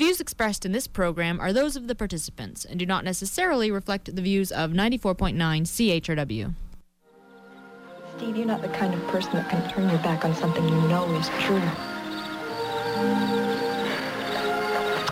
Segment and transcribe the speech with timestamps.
[0.00, 4.16] views expressed in this program are those of the participants and do not necessarily reflect
[4.16, 6.54] the views of 94.9 CHRW.
[8.16, 10.80] Steve, you're not the kind of person that can turn your back on something you
[10.88, 11.60] know is true.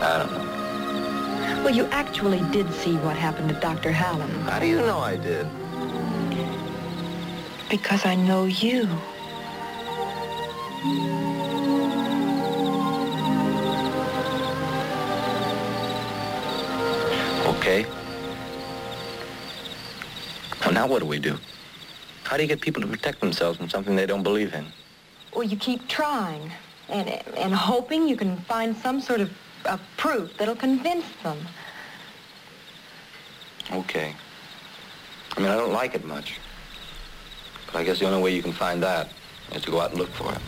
[0.00, 1.62] I don't know.
[1.64, 3.92] Well, you actually did see what happened to Dr.
[3.92, 4.30] Hallam.
[4.46, 5.46] How do you know I did?
[7.68, 8.88] Because I know you.
[17.58, 17.84] Okay.
[20.60, 21.36] Well, now what do we do?
[22.22, 24.66] How do you get people to protect themselves from something they don't believe in?
[25.34, 26.52] Well, you keep trying
[26.88, 29.30] and, and hoping you can find some sort of
[29.64, 31.38] uh, proof that'll convince them.
[33.72, 34.14] Okay.
[35.36, 36.38] I mean, I don't like it much.
[37.66, 39.08] But I guess the only way you can find that
[39.52, 40.38] is to go out and look for it.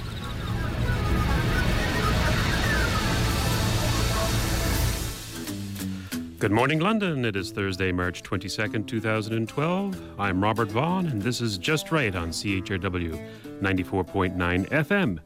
[6.40, 7.26] Good morning, London.
[7.26, 10.18] It is Thursday, March 22nd, 2012.
[10.18, 15.18] I'm Robert Vaughn, and this is Just Right on CHRW 94.9 FM,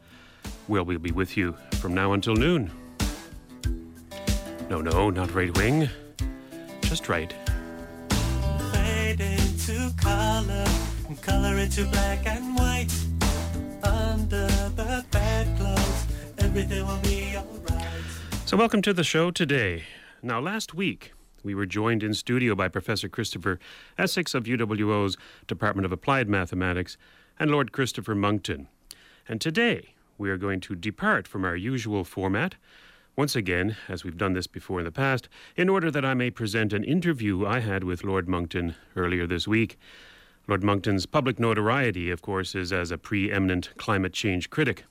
[0.66, 2.68] where we'll be with you from now until noon.
[4.68, 5.88] No, no, not right wing.
[6.80, 7.32] Just right.
[8.72, 10.66] Fade into color
[11.06, 12.92] and color into black and white.
[13.84, 16.06] Under the bedclothes,
[16.38, 17.86] everything will be alright.
[18.46, 19.84] So, welcome to the show today.
[20.24, 21.12] Now, last week,
[21.44, 23.60] we were joined in studio by Professor Christopher
[23.98, 26.96] Essex of UWO's Department of Applied Mathematics
[27.38, 28.68] and Lord Christopher Monckton.
[29.28, 32.54] And today, we are going to depart from our usual format,
[33.14, 36.30] once again, as we've done this before in the past, in order that I may
[36.30, 39.78] present an interview I had with Lord Monckton earlier this week.
[40.48, 44.84] Lord Monckton's public notoriety, of course, is as a preeminent climate change critic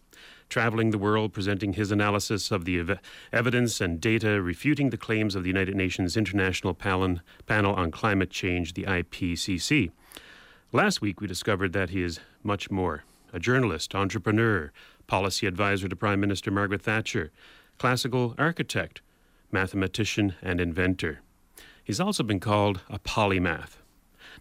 [0.54, 3.00] traveling the world presenting his analysis of the ev-
[3.32, 8.30] evidence and data refuting the claims of the United Nations International Panel, Panel on Climate
[8.30, 9.90] Change, the IPCC.
[10.72, 13.04] Last week, we discovered that he is much more
[13.34, 14.72] a journalist, entrepreneur,
[15.08, 17.32] policy advisor to Prime Minister Margaret Thatcher,
[17.80, 19.02] classical architect,
[19.52, 21.22] mathematician, and inventor.
[21.84, 23.78] He's also been called a polymath.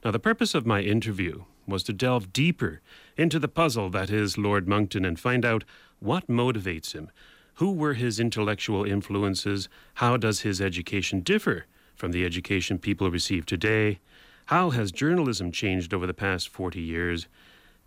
[0.05, 2.83] Now, the purpose of my interview was to delve deeper
[3.17, 5.65] into the puzzle that is Lord Monckton and find out
[6.03, 7.11] what motivates him.
[7.55, 9.69] Who were his intellectual influences?
[9.95, 14.01] How does his education differ from the education people receive today?
[14.47, 17.29] How has journalism changed over the past 40 years?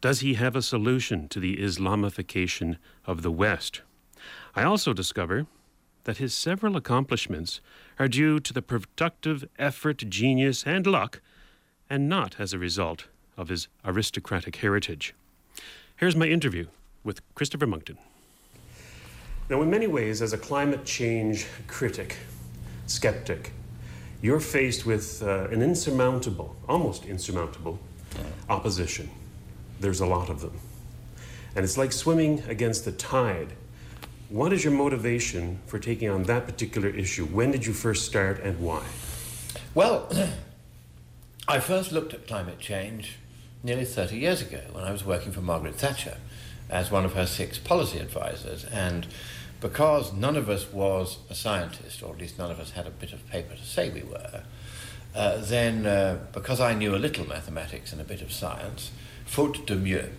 [0.02, 3.82] Does he have a solution to the Islamification of the West?
[4.56, 5.48] I also discover
[6.06, 7.60] that his several accomplishments
[8.00, 11.22] are due to the productive effort, genius, and luck,
[11.90, 15.14] and not as a result of his aristocratic heritage.
[15.98, 16.68] Here's my interview
[17.06, 17.98] with Christopher Monckton.
[19.50, 22.18] Now, in many ways, as a climate change critic,
[22.88, 23.54] skeptic,
[24.22, 27.80] you're faced with uh, an insurmountable, almost insurmountable,
[28.50, 29.10] opposition.
[29.80, 30.58] There's a lot of them.
[31.56, 33.54] And it's like swimming against the tide.
[34.30, 37.26] What is your motivation for taking on that particular issue?
[37.26, 38.84] When did you first start and why?
[39.76, 40.12] Well,
[41.48, 43.18] I first looked at climate change
[43.64, 46.18] nearly 30 years ago when I was working for Margaret Thatcher
[46.70, 48.66] as one of her six policy advisors.
[48.66, 49.08] And
[49.62, 52.92] because none of us was a scientist, or at least none of us had a
[52.92, 54.44] bit of paper to say we were,
[55.16, 58.92] uh, then uh, because I knew a little mathematics and a bit of science,
[59.26, 60.10] faute de mieux,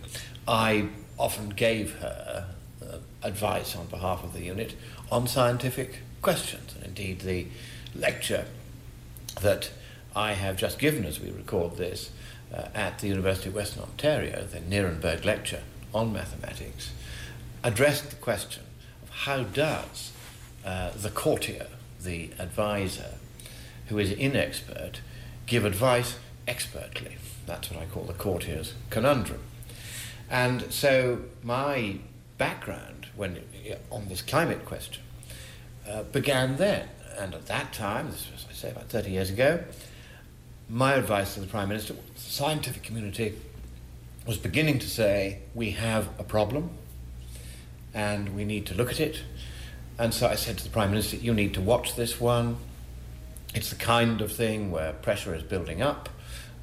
[0.47, 2.47] I often gave her
[2.81, 4.75] uh, advice on behalf of the unit
[5.11, 6.73] on scientific questions.
[6.75, 7.47] And indeed, the
[7.95, 8.45] lecture
[9.41, 9.71] that
[10.15, 12.11] I have just given as we record this
[12.53, 15.61] uh, at the University of Western Ontario, the Nuremberg lecture
[15.97, 16.91] on mathematics,
[17.63, 18.63] addressed the question
[19.03, 20.11] of how does
[20.63, 21.67] uh, the courtier,
[22.01, 23.15] the advisor,
[23.87, 24.97] who is inexpert,
[25.47, 27.17] give advice expertly.
[27.45, 29.39] That's what I call the courtier's conundrum.
[30.29, 31.97] And so my
[32.37, 33.39] background when
[33.89, 35.03] on this climate question
[35.89, 36.87] uh, began then.
[37.17, 39.63] And at that time, this was, I say, about 30 years ago,
[40.69, 43.33] my advice to the Prime Minister, the scientific community
[44.27, 46.71] was beginning to say, we have a problem
[47.93, 49.21] and we need to look at it.
[49.97, 52.57] And so I said to the Prime Minister, you need to watch this one.
[53.55, 56.09] It's the kind of thing where pressure is building up.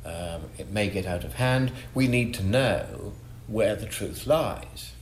[0.05, 1.73] Um, it may get out of hand.
[1.95, 3.15] We need to know
[3.47, 4.93] where the truth lies.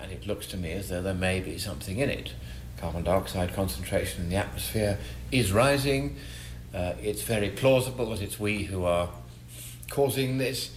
[0.00, 2.32] And it looks to me as though there may be something in it.
[2.76, 4.98] Carbon dioxide concentration in the atmosphere
[5.32, 6.16] is rising.
[6.72, 9.08] Uh, it's very plausible that it's we who are
[9.90, 10.70] causing this.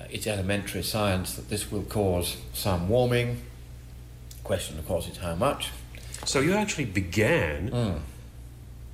[0.00, 3.42] Uh, it's elementary science that this will cause some warming.
[4.44, 5.70] Question, of course, is how much.
[6.24, 8.02] So you actually began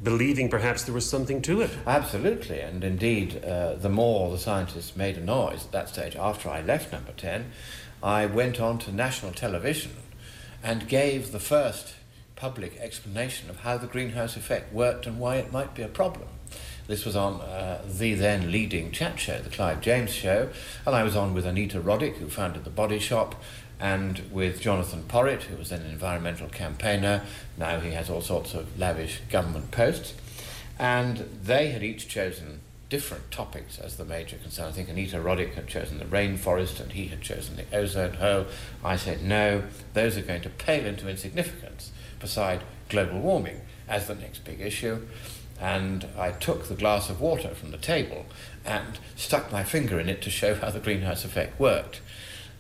[0.03, 1.70] believing perhaps there was something to it.
[1.87, 6.49] Absolutely, and indeed, uh, the more the scientists made a noise at that stage, after
[6.49, 7.50] I left number 10,
[8.03, 9.93] I went on to national television
[10.62, 11.94] and gave the first
[12.35, 16.29] public explanation of how the greenhouse effect worked and why it might be a problem.
[16.86, 20.50] This was on uh, the then leading chat show, the Clive James Show,
[20.86, 23.34] and I was on with Anita Roddick, who founded the Body Shop,
[23.80, 27.22] and with Jonathan Porritt, who was then an environmental campaigner.
[27.58, 30.14] Now he has all sorts of lavish government posts.
[30.78, 34.68] And they had each chosen different topics as the major concern.
[34.68, 38.46] I think Anita Roddick had chosen the rainforest and he had chosen the ozone hole.
[38.84, 41.90] I said, no, those are going to pale into insignificance
[42.20, 45.06] beside global warming as the next big issue.
[45.61, 48.26] And I took the glass of water from the table
[48.64, 52.00] and stuck my finger in it to show how the greenhouse effect worked.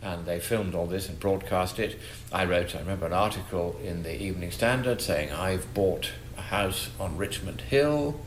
[0.02, 1.98] And they filmed all this and broadcast it.
[2.32, 6.90] I wrote, I remember, an article in the Evening Standard saying, I've bought a house
[7.00, 8.20] on Richmond Hill,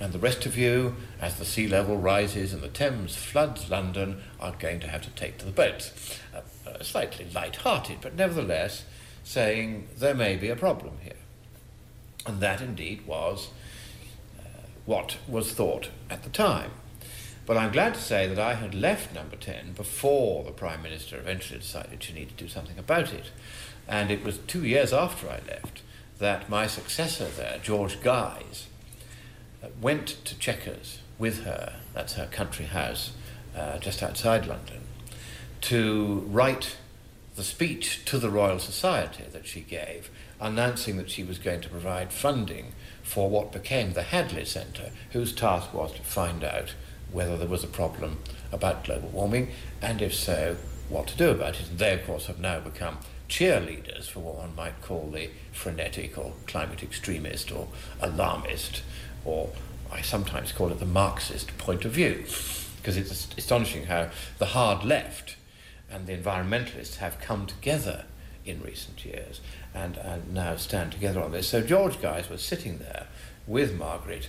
[0.00, 4.22] and the rest of you, as the sea level rises and the Thames floods London,
[4.40, 6.18] are going to have to take to the boats.
[6.34, 8.84] Uh, uh, slightly light-hearted, but nevertheless
[9.22, 11.12] saying there may be a problem here.
[12.26, 13.48] And that indeed was
[14.86, 16.70] what was thought at the time.
[17.46, 21.18] But I'm glad to say that I had left number 10 before the Prime Minister
[21.18, 23.30] eventually decided she needed to do something about it.
[23.86, 25.82] And it was two years after I left
[26.18, 28.68] that my successor there, George Guise,
[29.62, 33.12] uh, went to Chequers with her, that's her country house
[33.54, 34.80] uh, just outside London,
[35.62, 36.76] to write
[37.36, 40.10] the speech to the Royal Society that she gave,
[40.40, 42.72] announcing that she was going to provide funding
[43.14, 46.74] for what became the Hadley Centre, whose task was to find out
[47.12, 48.18] whether there was a problem
[48.50, 50.56] about global warming, and if so,
[50.88, 51.70] what to do about it.
[51.70, 56.18] And they, of course, have now become cheerleaders for what one might call the frenetic
[56.18, 57.68] or climate extremist or
[58.00, 58.82] alarmist,
[59.24, 59.50] or
[59.92, 62.24] I sometimes call it the Marxist point of view,
[62.78, 65.36] because it's astonishing how the hard left
[65.88, 68.06] and the environmentalists have come together
[68.44, 69.40] in recent years
[69.74, 71.48] and, and now stand together on this.
[71.48, 73.06] So George Guise was sitting there
[73.46, 74.28] with Margaret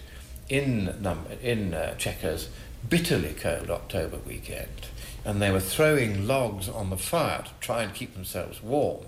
[0.50, 1.96] in, num- in uh,
[2.90, 4.88] bitterly cold October weekend,
[5.24, 9.06] and they were throwing logs on the fire to try and keep themselves warm,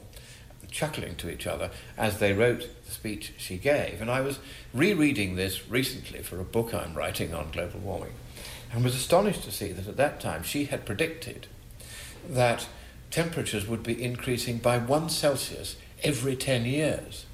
[0.70, 4.02] chuckling to each other as they wrote the speech she gave.
[4.02, 4.40] And I was
[4.74, 8.14] rereading this recently for a book I'm writing on global warming,
[8.72, 11.48] and was astonished to see that at that time she had predicted
[12.28, 12.68] that
[13.12, 17.26] temperatures would be increasing by one Celsius every 10 years.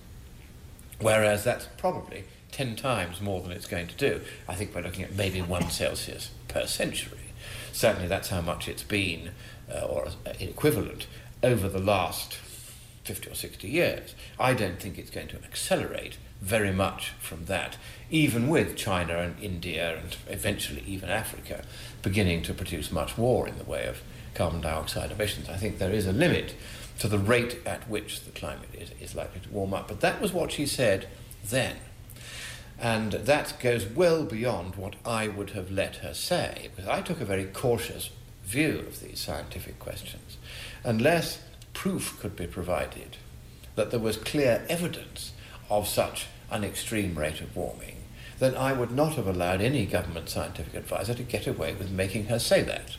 [1.00, 4.22] Whereas that's probably 10 times more than it's going to do.
[4.48, 7.18] I think we're looking at maybe one Celsius per century.
[7.72, 9.32] Certainly that's how much it's been,
[9.74, 11.08] uh, or uh, equivalent,
[11.42, 12.36] over the last
[13.04, 14.16] 50 or 60 years.
[14.40, 17.78] I don't think it's going to accelerate very much from that,
[18.12, 21.64] even with China and India and eventually even Africa
[22.02, 24.02] beginning to produce much more in the way of
[24.36, 25.50] carbon dioxide emissions.
[25.50, 26.56] I think there is a limit
[27.00, 29.88] to the rate at which the climate is, is likely to warm up.
[29.88, 31.08] But that was what she said
[31.44, 31.78] then.
[32.80, 37.22] And that goes well beyond what I would have let her say, because I took
[37.22, 38.10] a very cautious
[38.44, 40.38] view of these scientific questions.
[40.84, 41.42] Unless
[41.74, 43.18] proof could be provided
[43.76, 45.32] that there was clear evidence
[45.70, 47.98] of such an extreme rate of warming,
[48.40, 52.26] then I would not have allowed any government scientific advisor to get away with making
[52.26, 52.98] her say that.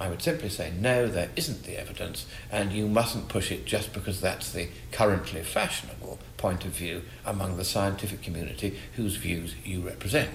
[0.00, 3.92] I would simply say, no, there isn't the evidence, and you mustn't push it just
[3.92, 9.80] because that's the currently fashionable point of view among the scientific community whose views you
[9.80, 10.30] represent.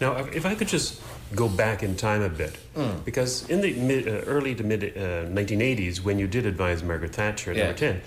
[0.00, 1.00] Now, if I could just
[1.34, 2.58] go back in time a bit,
[3.04, 7.14] because in the mid, uh, early to mid uh, 1980s, when you did advise Margaret
[7.14, 7.64] Thatcher at Yeah.
[7.64, 8.02] number 10,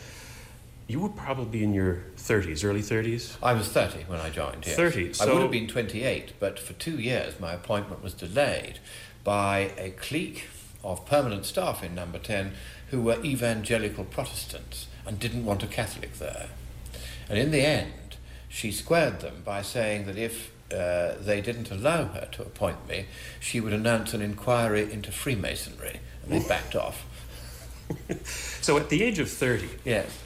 [0.88, 3.36] you were probably in your 30s, early 30s.
[3.42, 4.66] I was 30 when I joined.
[4.66, 4.76] Yes.
[4.76, 8.80] 30, I would have been 28, but for two years my appointment was delayed
[9.24, 10.48] by a clique
[10.84, 12.54] of permanent staff in Number 10
[12.90, 16.48] who were evangelical Protestants and didn't want a Catholic there.
[17.30, 18.18] And in the end,
[18.48, 23.06] she squared them by saying that if uh, they didn't allow her to appoint me,
[23.40, 26.00] she would announce an inquiry into Freemasonry.
[26.24, 27.06] And they backed off.
[28.62, 30.20] So at the age of 30, Yes.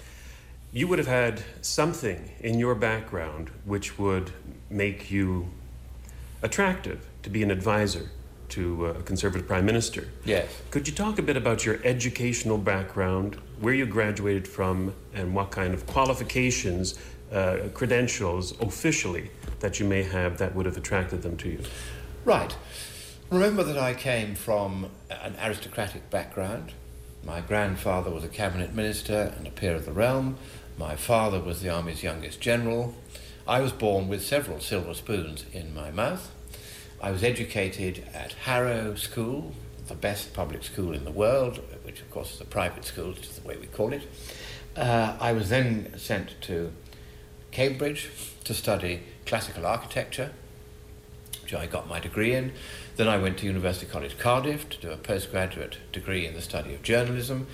[0.73, 4.31] you would have had something in your background which would
[4.69, 5.47] make you
[6.41, 8.09] attractive to be an advisor
[8.53, 10.07] to uh, a conservative prime minister.
[10.25, 10.47] Yes.
[10.69, 15.49] Could you talk a bit about your educational background, where you graduated from, and what
[15.49, 16.99] kind of qualifications,
[17.31, 21.61] uh, credentials officially that you may have that would have attracted them to you?
[22.25, 22.55] Right.
[23.31, 26.73] Remember that I came from an aristocratic background.
[27.25, 30.37] My grandfather was a cabinet minister and a peer of the realm.
[30.77, 32.93] My father was the Army's youngest general.
[33.47, 36.31] I was born with several silver spoons in my mouth.
[37.03, 39.51] I was educated at Harrow School,
[39.89, 43.27] the best public school in the world, which of course is a private school, which
[43.27, 44.03] is the way we call it.
[44.77, 46.71] Uh, I was then sent to
[47.51, 48.09] Cambridge
[48.45, 50.31] to study classical architecture,
[51.41, 52.53] which I got my degree in.
[52.95, 56.73] Then I went to University College Cardiff to do a postgraduate degree in the study
[56.73, 57.47] of journalism,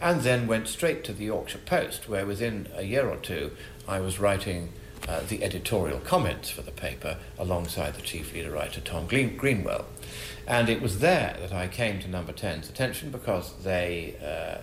[0.00, 3.50] and then went straight to the Yorkshire Post, where within a year or two
[3.88, 4.72] I was writing
[5.08, 9.84] uh, the editorial comments for the paper alongside the chief leader writer Tom Green- Greenwell.
[10.46, 14.16] And it was there that I came to Number 10's attention because they,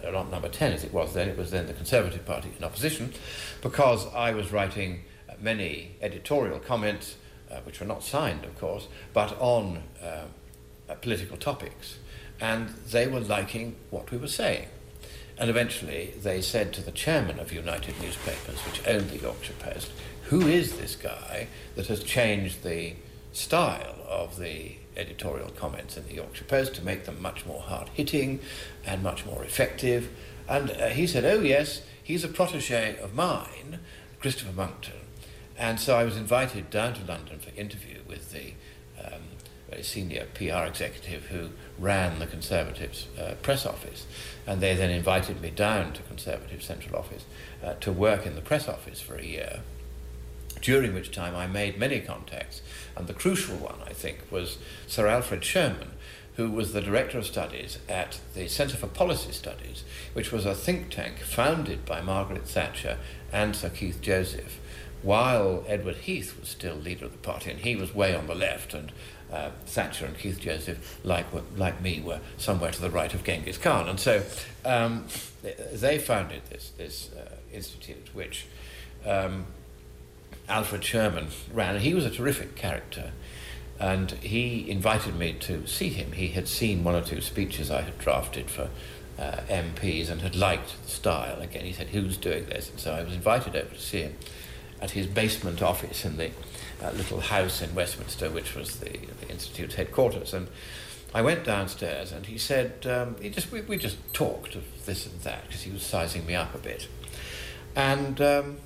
[0.06, 2.64] uh, not Number 10 as it was then, it was then the Conservative Party in
[2.64, 3.14] opposition,
[3.62, 7.16] because I was writing uh, many editorial comments,
[7.50, 10.26] uh, which were not signed, of course, but on uh,
[10.90, 11.98] uh, political topics.
[12.42, 14.68] And they were liking what we were saying.
[15.40, 19.92] And eventually they said to the chairman of United Newspapers, which owned the Yorkshire Post,
[20.24, 22.94] who is this guy that has changed the
[23.32, 27.88] style of the editorial comments in the Yorkshire Post to make them much more hard
[27.94, 28.42] hitting
[28.86, 30.10] and much more effective?
[30.48, 33.80] And uh, he said, Oh, yes, he's a protege of mine,
[34.20, 34.94] Christopher Monckton.
[35.58, 38.54] And so I was invited down to London for interview with the
[39.02, 39.22] um,
[39.70, 44.06] very senior PR executive who ran the Conservatives' uh, press office.
[44.46, 47.26] And they then invited me down to Conservative Central Office
[47.64, 49.60] uh, to work in the press office for a year
[50.62, 52.62] during which time I made many contacts.
[52.96, 54.58] And the crucial one, I think, was
[54.88, 55.92] Sir Alfred Sherman,
[56.36, 59.84] who was the Director of Studies at the Centre for Policy Studies,
[60.14, 62.98] which was a think tank founded by Margaret Thatcher
[63.32, 64.60] and Sir Keith Joseph,
[65.02, 68.36] while Edward Heath was still leader of the party, and he was way on the
[68.36, 68.92] left, and
[69.32, 73.58] uh, Thatcher and Keith Joseph, like, like me, were somewhere to the right of Genghis
[73.58, 73.88] Khan.
[73.88, 74.24] And so
[74.66, 75.06] um,
[75.74, 78.48] they founded this, this uh, institute, which
[79.06, 79.46] um,
[80.48, 83.12] Alfred Sherman ran, he was a terrific character.
[83.80, 86.12] And he invited me to see him.
[86.12, 88.70] He had seen one or two speeches I had drafted for
[89.18, 91.40] uh, MPs and had liked the style.
[91.40, 92.70] Again, he said, Who's doing this?
[92.70, 94.18] And so I was invited over to see him
[94.82, 96.32] at his basement office in the
[96.82, 100.34] uh, little house in Westminster, which was the, the Institute's headquarters.
[100.34, 100.48] And
[101.14, 105.06] I went downstairs and he said, um, he just, we, we just talked of this
[105.06, 106.88] and that because he was sizing me up a bit.
[107.76, 108.58] And um,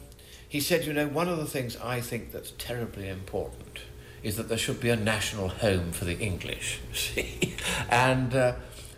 [0.48, 3.80] he said, you know, one of the things I think that's terribly important
[4.22, 7.56] is that there should be a national home for the English, see?
[7.90, 8.54] and uh,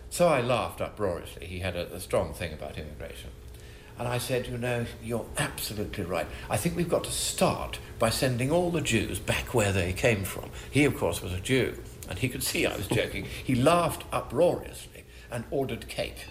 [0.09, 1.47] so I laughed uproariously.
[1.47, 3.31] He had a, a strong thing about immigration.
[3.97, 6.27] And I said, you know, you're absolutely right.
[6.49, 10.23] I think we've got to start by sending all the Jews back where they came
[10.23, 10.49] from.
[10.69, 11.77] He, of course, was a Jew,
[12.09, 13.25] and he could see I was joking.
[13.43, 16.25] He laughed uproariously and ordered cake.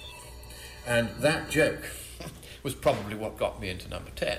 [0.87, 1.89] And that joke
[2.63, 4.39] was probably what got me into number 10.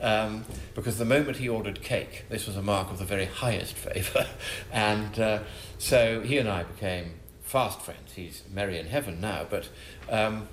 [0.00, 0.44] Um,
[0.74, 4.26] because the moment he ordered cake, this was a mark of the very highest favour.
[4.72, 5.38] and uh,
[5.78, 8.12] so he and I became fast friends.
[8.14, 9.68] He's merry in heaven now, but
[10.10, 10.48] um,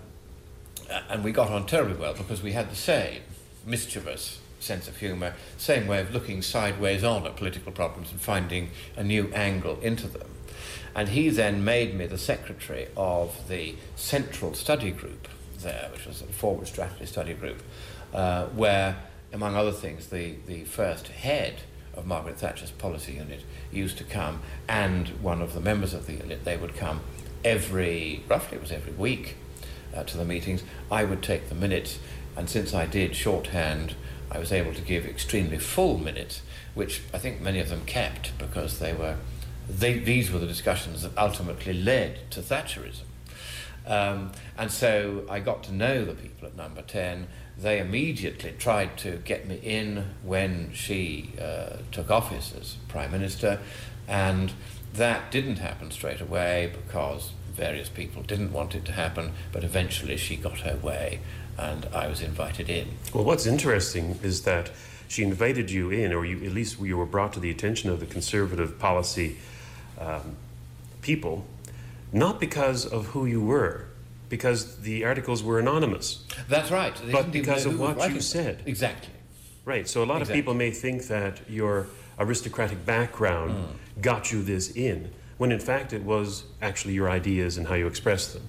[1.09, 3.21] and we got on terribly well because we had the same
[3.65, 8.69] mischievous sense of humour, same way of looking sideways on at political problems and finding
[8.95, 10.29] a new angle into them.
[10.95, 15.27] And he then made me the secretary of the Central Study Group
[15.61, 17.61] there, which was a forward strategy study group,
[18.13, 18.97] uh, where,
[19.33, 21.61] among other things, the, the first head
[21.93, 26.13] of Margaret Thatcher's policy unit used to come, and one of the members of the
[26.13, 27.01] unit, they would come
[27.43, 29.35] every, roughly it was every week,
[29.95, 30.63] uh, to the meetings.
[30.91, 31.99] I would take the minutes,
[32.35, 33.95] and since I did shorthand,
[34.31, 36.41] I was able to give extremely full minutes,
[36.73, 39.17] which I think many of them kept because they were,
[39.67, 43.03] they, these were the discussions that ultimately led to Thatcherism.
[43.87, 47.27] Um, and so I got to know the people at number 10.
[47.57, 53.59] They immediately tried to get me in when she uh, took office as Prime Minister,
[54.07, 54.53] and
[54.93, 60.17] that didn't happen straight away because various people didn't want it to happen, but eventually
[60.17, 61.19] she got her way
[61.57, 62.87] and I was invited in.
[63.13, 64.71] Well, what's interesting is that
[65.09, 67.99] she invited you in, or you, at least you were brought to the attention of
[67.99, 69.37] the conservative policy
[69.99, 70.37] um,
[71.01, 71.45] people,
[72.13, 73.87] not because of who you were,
[74.29, 76.25] because the articles were anonymous.
[76.47, 76.95] That's right.
[76.95, 78.61] They But because of what you said.
[78.65, 79.11] Exactly.
[79.65, 79.85] Right.
[79.87, 80.33] So a lot Exactly.
[80.39, 81.87] of people may think that your
[82.17, 84.01] aristocratic background Hmm.
[84.01, 87.87] got you this in, when in fact it was actually your ideas and how you
[87.87, 88.43] expressed them.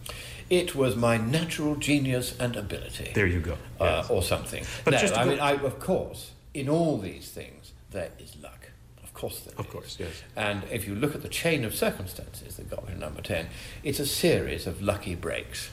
[0.51, 3.13] It was my natural genius and ability.
[3.15, 3.53] There you go.
[3.81, 4.11] uh, Yes.
[4.11, 4.65] or something.
[4.85, 8.35] But no, just I go- mean, I, of course, in all these things, there is
[8.43, 8.69] luck.
[9.05, 9.73] Of course there Of is.
[9.73, 10.23] course, yes.
[10.37, 13.47] And if you look at the chain of circumstances that got me to number 10,
[13.85, 15.71] it's a series of lucky breaks.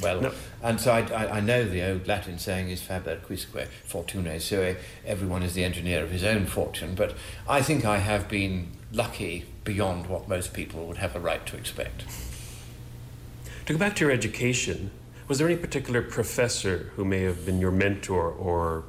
[0.00, 0.32] Well, No.
[0.62, 4.76] and so I, I, I know the old Latin saying is faber quisque fortunae sui,
[5.04, 7.16] everyone is the engineer of his own fortune, but
[7.48, 11.54] I think I have been lucky beyond what most people would have a right to
[11.54, 12.02] expect.
[13.66, 14.90] To go back to your education,
[15.28, 18.84] was there any particular professor who may have been your mentor or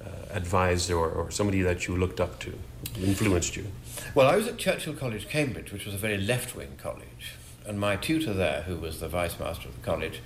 [0.00, 2.56] uh, advisor or, or somebody that you looked up to,
[3.02, 3.66] influenced you?
[4.14, 7.34] Well, I was at Churchill College, Cambridge, which was a very left wing college,
[7.66, 10.20] and my tutor there, who was the vice master of the college,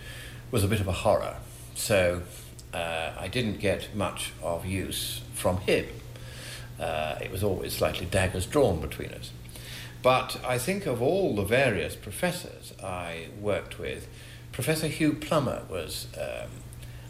[0.50, 1.36] was a bit of a horror.
[1.74, 2.20] So
[2.74, 5.86] uh, I didn't get much of use from him.
[6.78, 9.30] Uh, it was always slightly daggers drawn between us.
[10.04, 14.06] But I think of all the various professors I worked with,
[14.52, 16.50] Professor Hugh Plommer was um,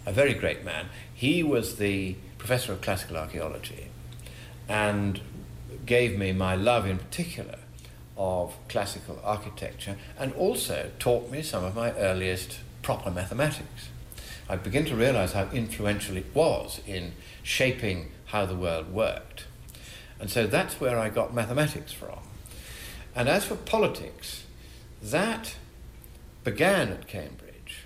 [0.07, 0.87] a very great man.
[1.13, 3.89] He was the professor of classical archaeology
[4.69, 5.21] and
[5.85, 7.59] gave me my love in particular
[8.17, 13.89] of classical architecture and also taught me some of my earliest proper mathematics.
[14.49, 19.47] I begin to realize how influential it was in shaping how the world worked.
[20.21, 22.21] And so that's where I got mathematics from.
[23.17, 24.45] And as for politics,
[25.03, 25.57] that
[26.43, 27.85] began at Cambridge,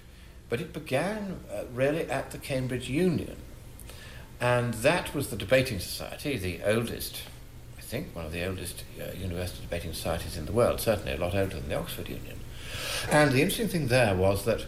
[0.49, 3.37] but it began uh, really at the Cambridge Union.
[4.41, 7.23] And that was the debating society, the oldest,
[7.77, 11.19] I think, one of the oldest uh, university debating societies in the world, certainly a
[11.19, 12.39] lot older than the Oxford Union.
[13.11, 14.67] And the interesting thing there was that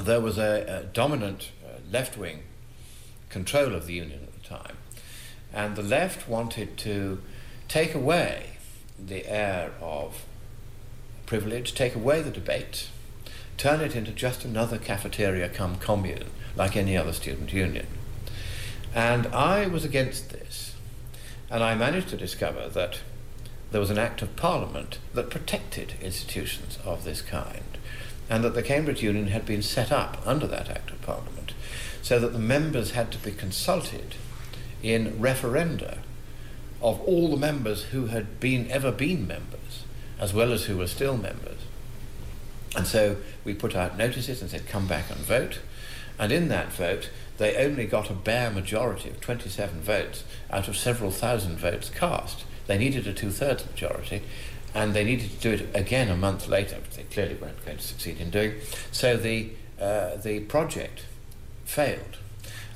[0.00, 2.44] there was a, a dominant uh, left wing
[3.28, 4.76] control of the union at the time,
[5.52, 7.20] and the left wanted to
[7.68, 8.49] take away
[9.06, 10.24] the air of
[11.26, 12.88] privilege, take away the debate,
[13.56, 16.26] turn it into just another cafeteria come commune,
[16.56, 17.86] like any other student union.
[18.94, 20.74] And I was against this,
[21.50, 23.00] and I managed to discover that
[23.70, 27.78] there was an Act of Parliament that protected institutions of this kind,
[28.28, 31.52] and that the Cambridge Union had been set up under that Act of Parliament,
[32.02, 34.16] so that the members had to be consulted
[34.82, 35.98] in referenda
[36.82, 39.84] of all the members who had been ever been members,
[40.18, 41.58] as well as who were still members.
[42.76, 45.60] And so we put out notices and said, come back and vote.
[46.18, 50.76] And in that vote, they only got a bare majority of 27 votes out of
[50.76, 52.44] several thousand votes cast.
[52.66, 54.22] They needed a two thirds majority,
[54.74, 57.78] and they needed to do it again a month later, which they clearly weren't going
[57.78, 58.54] to succeed in doing.
[58.92, 61.04] So the, uh, the project
[61.64, 62.18] failed.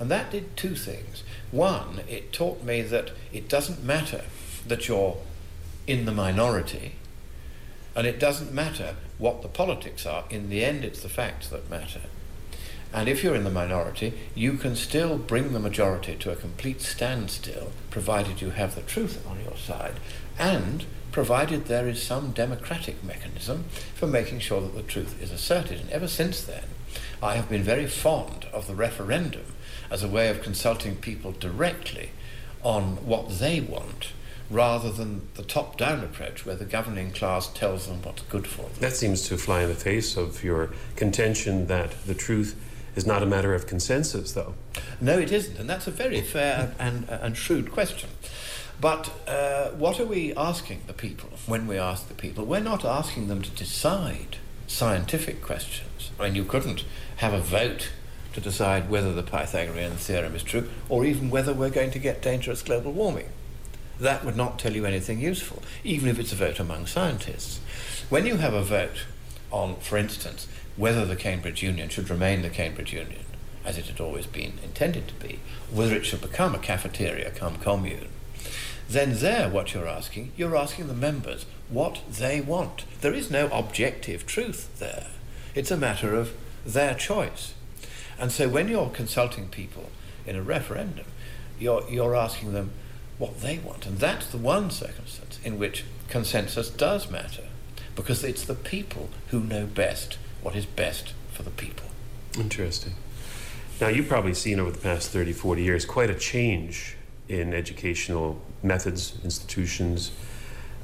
[0.00, 1.23] And that did two things.
[1.54, 4.22] One, it taught me that it doesn't matter
[4.66, 5.18] that you're
[5.86, 6.96] in the minority,
[7.94, 10.24] and it doesn't matter what the politics are.
[10.30, 12.00] In the end, it's the facts that matter.
[12.92, 16.80] And if you're in the minority, you can still bring the majority to a complete
[16.80, 20.00] standstill, provided you have the truth on your side,
[20.36, 25.82] and provided there is some democratic mechanism for making sure that the truth is asserted.
[25.82, 26.64] And ever since then,
[27.22, 29.54] I have been very fond of the referendum
[29.90, 32.10] as a way of consulting people directly
[32.62, 34.12] on what they want
[34.50, 38.62] rather than the top down approach where the governing class tells them what's good for
[38.62, 38.72] them.
[38.80, 42.54] That seems to fly in the face of your contention that the truth
[42.94, 44.54] is not a matter of consensus, though.
[45.00, 48.10] No, it isn't, and that's a very fair and, and shrewd question.
[48.80, 52.44] But uh, what are we asking the people when we ask the people?
[52.44, 56.10] We're not asking them to decide scientific questions.
[56.18, 56.84] I mean, you couldn't
[57.16, 57.90] have a vote
[58.34, 62.22] to decide whether the Pythagorean theorem is true or even whether we're going to get
[62.22, 63.28] dangerous global warming.
[63.98, 67.60] That would not tell you anything useful, even if it's a vote among scientists.
[68.10, 69.06] When you have a vote
[69.50, 73.24] on, for instance, whether the Cambridge Union should remain the Cambridge Union,
[73.64, 75.38] as it had always been intended to be,
[75.72, 78.08] whether it should become a cafeteria come commune,
[78.88, 82.84] then there what you're asking, you're asking the members what they want.
[83.00, 85.06] There is no objective truth there.
[85.54, 86.34] It's a matter of
[86.66, 87.54] their choice.
[88.18, 89.90] And so when you're consulting people
[90.26, 91.06] in a referendum,
[91.58, 92.70] you're, you're asking them
[93.18, 93.86] what they want.
[93.86, 97.44] And that's the one circumstance in which consensus does matter,
[97.94, 101.86] because it's the people who know best what is best for the people.
[102.38, 102.94] Interesting.
[103.80, 106.96] Now, you've probably seen over the past 30, 40 years quite a change
[107.28, 110.12] in educational methods, institutions,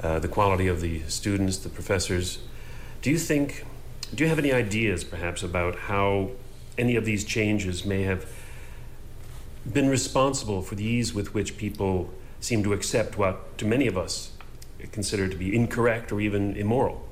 [0.02, 2.38] uh, the quality of the students, the professors.
[3.02, 3.64] Do you think,
[4.14, 6.30] do you have any ideas perhaps about how
[6.80, 8.26] any of these changes may have
[9.70, 13.96] been responsible for the ease with which people seem to accept what, to many of
[13.96, 14.32] us,
[14.90, 17.06] consider to be incorrect or even immoral?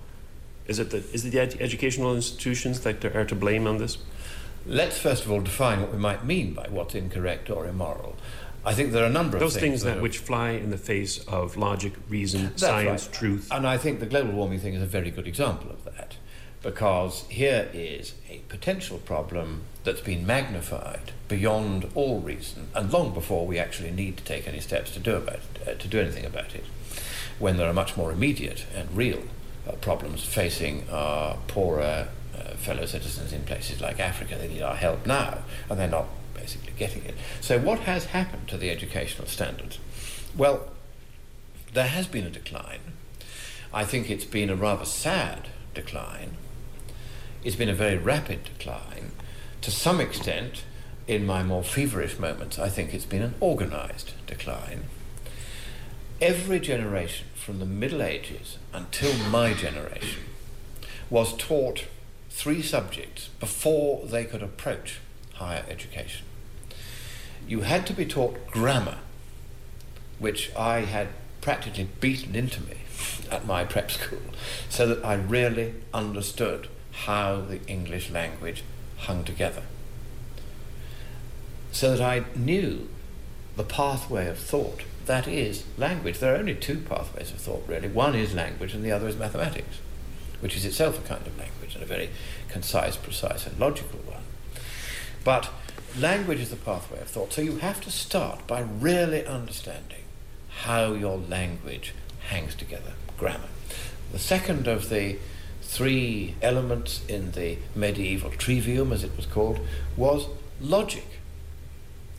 [0.66, 3.98] Is it the, is it the ed- educational institutions that are to blame on this?
[4.66, 8.16] Let's first of all define what we might mean by what's incorrect or immoral.
[8.64, 10.76] I think there are a number of Those things, things that which fly in the
[10.76, 13.14] face of logic, reason, science, right.
[13.14, 13.48] truth.
[13.50, 16.16] And I think the global warming thing is a very good example of that.
[16.62, 23.46] Because here is a potential problem that's been magnified beyond all reason and long before
[23.46, 26.24] we actually need to take any steps to do about it, uh, to do anything
[26.24, 26.64] about it
[27.38, 29.22] when there are much more immediate and real
[29.68, 34.76] uh, problems facing our poorer uh, fellow citizens in places like Africa they need our
[34.76, 35.38] help now
[35.70, 37.14] and they're not basically getting it.
[37.40, 39.78] So what has happened to the educational standards
[40.36, 40.68] well
[41.72, 42.80] there has been a decline.
[43.72, 46.36] I think it's been a rather sad decline
[47.44, 49.12] it's been a very rapid decline.
[49.62, 50.64] To some extent,
[51.06, 54.84] in my more feverish moments, I think it's been an organized decline.
[56.20, 60.24] Every generation from the Middle Ages until my generation
[61.08, 61.86] was taught
[62.28, 64.98] three subjects before they could approach
[65.34, 66.26] higher education.
[67.46, 68.98] You had to be taught grammar,
[70.18, 71.08] which I had
[71.40, 72.76] practically beaten into me
[73.30, 74.20] at my prep school,
[74.68, 76.68] so that I really understood
[77.04, 78.64] how the English language
[78.98, 79.62] hung together.
[81.70, 82.88] So that I knew
[83.56, 86.18] the pathway of thought, that is language.
[86.18, 87.88] There are only two pathways of thought, really.
[87.88, 89.78] One is language, and the other is mathematics,
[90.40, 92.10] which is itself a kind of language, and a very
[92.48, 94.22] concise, precise, and logical one.
[95.24, 95.50] But
[95.98, 100.04] language is the pathway of thought, so you have to start by really understanding
[100.62, 101.94] how your language
[102.28, 103.48] hangs together, grammar.
[104.12, 105.18] The second of the
[105.68, 109.60] three elements in the medieval trivium, as it was called,
[109.98, 110.26] was
[110.62, 111.04] logic.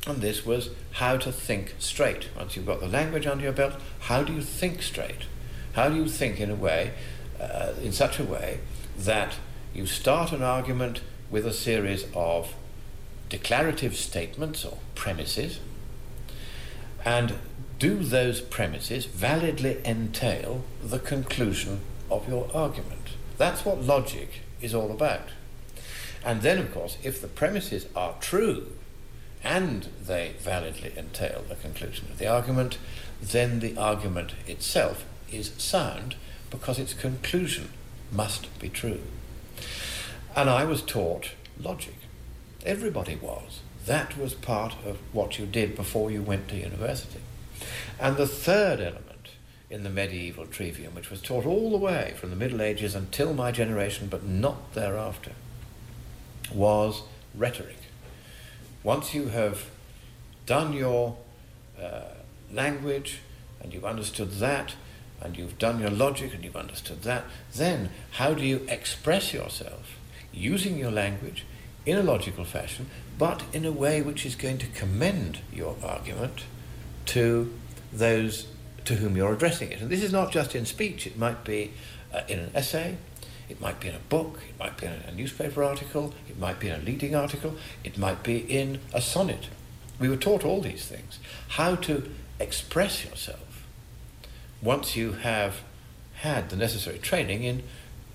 [0.05, 2.29] And this was how to think straight.
[2.37, 5.23] Once you've got the language under your belt, how do you think straight?
[5.73, 6.93] How do you think in a way,
[7.41, 8.59] uh, in such a way
[8.99, 9.37] that
[9.73, 12.53] you start an argument with a series of
[13.29, 15.59] declarative statements or premises,
[17.03, 17.33] and
[17.79, 21.79] do those premises validly entail the conclusion
[22.11, 22.98] of your argument?
[23.39, 25.29] That's what logic is all about.
[26.25, 28.73] And then, of course, if the premises are true
[29.45, 32.77] and they validly entail the conclusion of the argument,
[33.21, 36.15] then the argument itself is sound
[36.49, 37.69] because its conclusion
[38.11, 38.99] must be true.
[40.35, 41.95] And I was taught logic.
[42.65, 43.61] Everybody was.
[43.85, 47.21] That was part of what you did before you went to university.
[48.01, 49.08] And the third element
[49.69, 53.33] in the medieval trivium, which was taught all the way from the Middle Ages until
[53.33, 55.31] my generation, but not thereafter,
[56.51, 57.03] was
[57.35, 57.77] rhetoric.
[58.83, 59.65] Once you have
[60.45, 61.17] done your
[61.79, 62.01] uh,
[62.51, 63.19] language
[63.61, 64.73] and you've understood that,
[65.21, 69.97] and you've done your logic and you've understood that, then how do you express yourself
[70.31, 71.45] using your language
[71.85, 76.43] in a logical fashion, but in a way which is going to commend your argument
[77.05, 77.53] to
[77.91, 78.47] those
[78.89, 79.81] to whom you're addressing it.
[79.81, 81.71] And this is not just in speech, it might be
[82.11, 82.97] uh, in an essay,
[83.47, 86.59] it might be in a book, it might be in a newspaper article, it might
[86.59, 89.49] be in a leading article, it might be in a sonnet.
[89.99, 91.19] We were taught all these things.
[91.49, 93.63] How to express yourself
[94.59, 95.61] once you have
[96.15, 97.61] had the necessary training in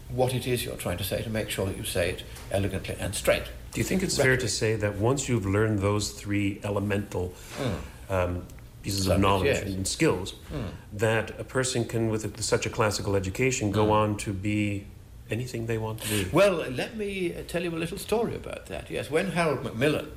[0.09, 2.97] what it is you're trying to say to make sure that you say it elegantly
[2.99, 3.45] and straight.
[3.71, 8.13] Do you think it's fair to say that once you've learned those three elemental mm.
[8.13, 8.47] um,
[8.85, 9.63] pieces of knowledge yes.
[9.63, 10.67] and skills hmm.
[10.93, 13.93] that a person can, with such a classical education, go hmm.
[13.93, 14.87] on to be
[15.31, 16.29] anything they want to be.
[16.31, 18.91] Well, let me uh, tell you a little story about that.
[18.91, 20.13] Yes, when Harold Macmillan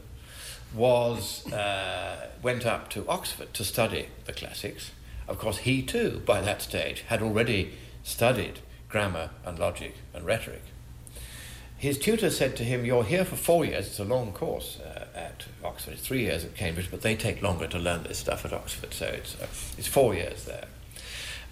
[0.76, 4.92] was uh, went up to Oxford to study the classics,
[5.28, 10.64] of course he too, by that stage, had already studied grammar and logic and rhetoric.
[11.78, 15.07] His tutor said to him, You're here for four years, it's a long course uh,
[15.18, 18.46] at Oxford, it's three years at Cambridge, but they take longer to learn this stuff
[18.46, 20.66] at Oxford, so it's, uh, it's four years there.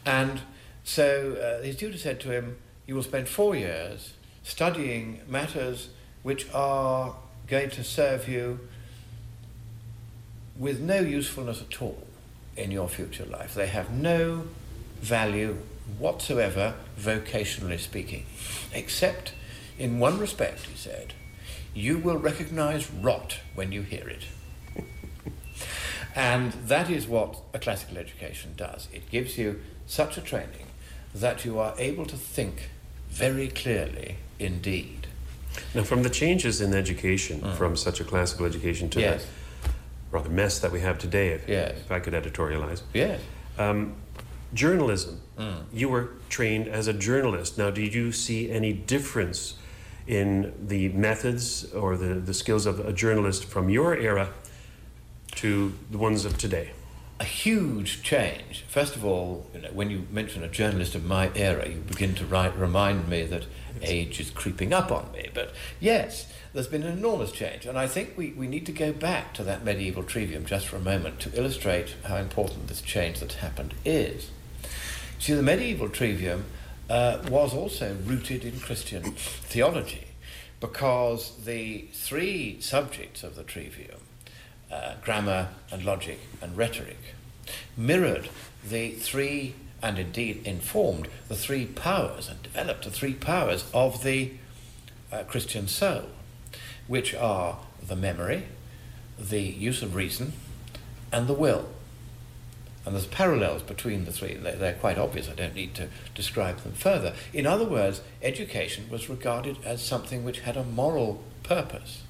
[0.05, 0.41] And
[0.83, 5.89] so uh, his tutor said to him, You will spend four years studying matters
[6.21, 7.15] which are
[7.47, 8.59] going to serve you
[10.57, 12.07] with no usefulness at all
[12.55, 13.53] in your future life.
[13.53, 14.45] They have no
[15.01, 15.57] value
[15.97, 18.25] whatsoever, vocationally speaking,
[18.73, 19.33] except
[19.77, 21.13] in one respect, he said,
[21.75, 24.23] you will recognize rot when you hear it.
[26.15, 28.87] and that is what a classical education does.
[28.93, 30.67] It gives you such a training
[31.13, 32.69] that you are able to think
[33.09, 35.07] very clearly indeed.
[35.73, 37.55] Now, from the changes in education, mm.
[37.55, 39.25] from such a classical education to yes.
[39.25, 39.69] the
[40.11, 41.77] rather mess that we have today, if, yes.
[41.77, 42.81] if I could editorialize.
[42.93, 43.19] Yes.
[43.57, 43.95] Um,
[44.53, 45.21] journalism.
[45.37, 45.63] Mm.
[45.73, 47.57] You were trained as a journalist.
[47.57, 49.55] Now, did you see any difference
[50.07, 54.29] in the methods or the, the skills of a journalist from your era
[55.35, 56.71] to the ones of today?
[57.19, 58.65] a huge change.
[58.67, 62.13] First of all, you know, when you mention a journalist of my era, you begin
[62.15, 63.45] to write, remind me that
[63.81, 65.29] age is creeping up on me.
[65.33, 67.65] But yes, there's been an enormous change.
[67.65, 70.75] And I think we, we need to go back to that medieval trivium just for
[70.75, 74.29] a moment to illustrate how important this change that's happened is.
[75.17, 76.45] See, the medieval trivium
[76.89, 80.07] uh, was also rooted in Christian theology
[80.59, 83.99] because the three subjects of the trivium
[84.71, 86.97] uh, grammar and logic and rhetoric,
[87.77, 88.29] mirrored
[88.67, 94.31] the three, and indeed informed the three powers and developed the three powers of the
[95.11, 96.09] uh, Christian soul,
[96.87, 98.43] which are the memory,
[99.19, 100.33] the use of reason,
[101.11, 101.69] and the will.
[102.85, 104.35] And there's parallels between the three.
[104.35, 105.27] They're, quite obvious.
[105.27, 107.13] I don't need to describe them further.
[107.33, 112.03] In other words, education was regarded as something which had a moral purpose,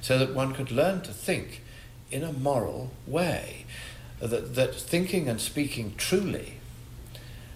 [0.00, 1.62] so that one could learn to think
[2.10, 3.66] in a moral way.
[4.20, 6.54] That, that thinking and speaking truly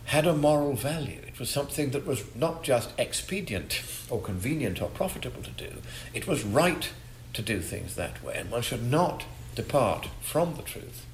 [0.06, 1.20] had a moral value.
[1.26, 5.80] It was something that was not just expedient or convenient or profitable to do,
[6.12, 6.90] it was right
[7.32, 11.06] to do things that way, and one should not depart from the truth.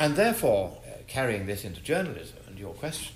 [0.00, 3.12] And therefore, uh, carrying this into journalism and your question,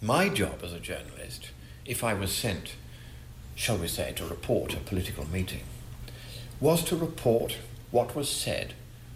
[0.00, 1.50] my job as a journalist,
[1.84, 2.74] if I was sent,
[3.54, 5.64] shall we say, to report a political meeting,
[6.58, 7.58] was to report
[7.90, 8.72] what was said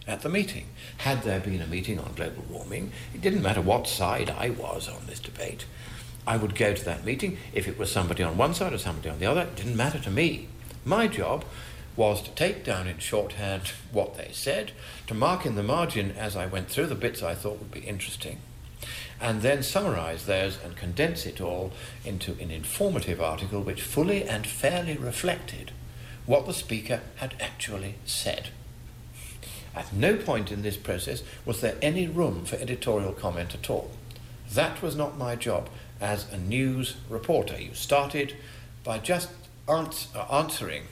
[0.07, 0.67] at the meeting.
[0.99, 4.91] Had there been a meeting on global warming, it didn't matter what side I was
[4.91, 5.65] on this debate.
[6.27, 7.39] I would go to that meeting.
[7.55, 10.01] If it was somebody on one side or somebody on the other, it didn't matter
[10.01, 10.49] to me.
[10.85, 11.47] My job
[11.97, 14.73] was to take down in shorthand what they said,
[15.07, 17.81] to mark in the margin as I went through the bits I thought would be
[17.81, 18.39] interesting,
[19.21, 21.73] and then summarize those and condense it all
[22.05, 25.73] into an informative article which fully and fairly reflected
[26.27, 28.51] what the speaker had actually said.
[29.75, 33.91] At no point in this process was there any room for editorial comment at all.
[34.53, 35.69] That was not my job
[36.01, 37.61] as a news reporter.
[37.61, 38.35] You started
[38.85, 39.31] by just
[39.69, 40.85] ans- answering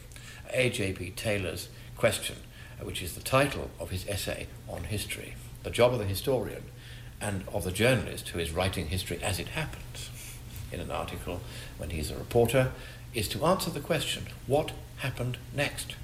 [0.52, 1.12] A.J.P.
[1.16, 2.36] Taylor's question,
[2.80, 5.34] uh, which is the title of his essay on history.
[5.62, 6.64] The job of the historian
[7.20, 10.10] and of the journalist who is writing history as it happens
[10.72, 11.40] in an article
[11.78, 12.72] when he's a reporter
[13.14, 15.94] is to answer the question what happened next?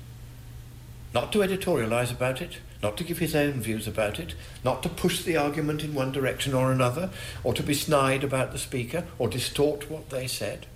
[1.13, 4.89] Not to editorialize about it, not to give his own views about it, not to
[4.89, 7.11] push the argument in one direction or another,
[7.43, 10.67] or to be snide about the speaker, or distort what they said,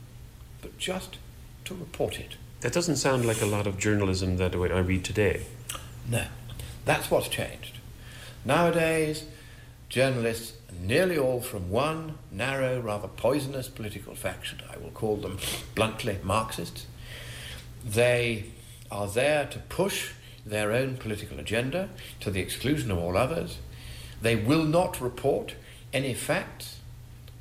[0.60, 1.18] but just
[1.64, 2.36] to report it.
[2.64, 5.44] That doesn't sound like a lot of journalism that I read today.
[6.08, 6.24] No,
[6.86, 7.76] that's what's changed.
[8.42, 9.24] Nowadays,
[9.90, 14.62] journalists nearly all from one narrow, rather poisonous political faction.
[14.72, 15.36] I will call them
[15.74, 16.86] bluntly Marxists.
[17.84, 18.46] They
[18.90, 20.12] are there to push
[20.46, 23.58] their own political agenda to the exclusion of all others.
[24.22, 25.54] They will not report
[25.92, 26.78] any facts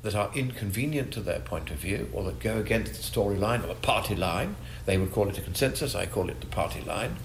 [0.02, 3.68] that are inconvenient to their point of view or that go against the storyline or
[3.68, 4.54] the party line.
[4.86, 7.16] They would call it a consensus, I call it the party line.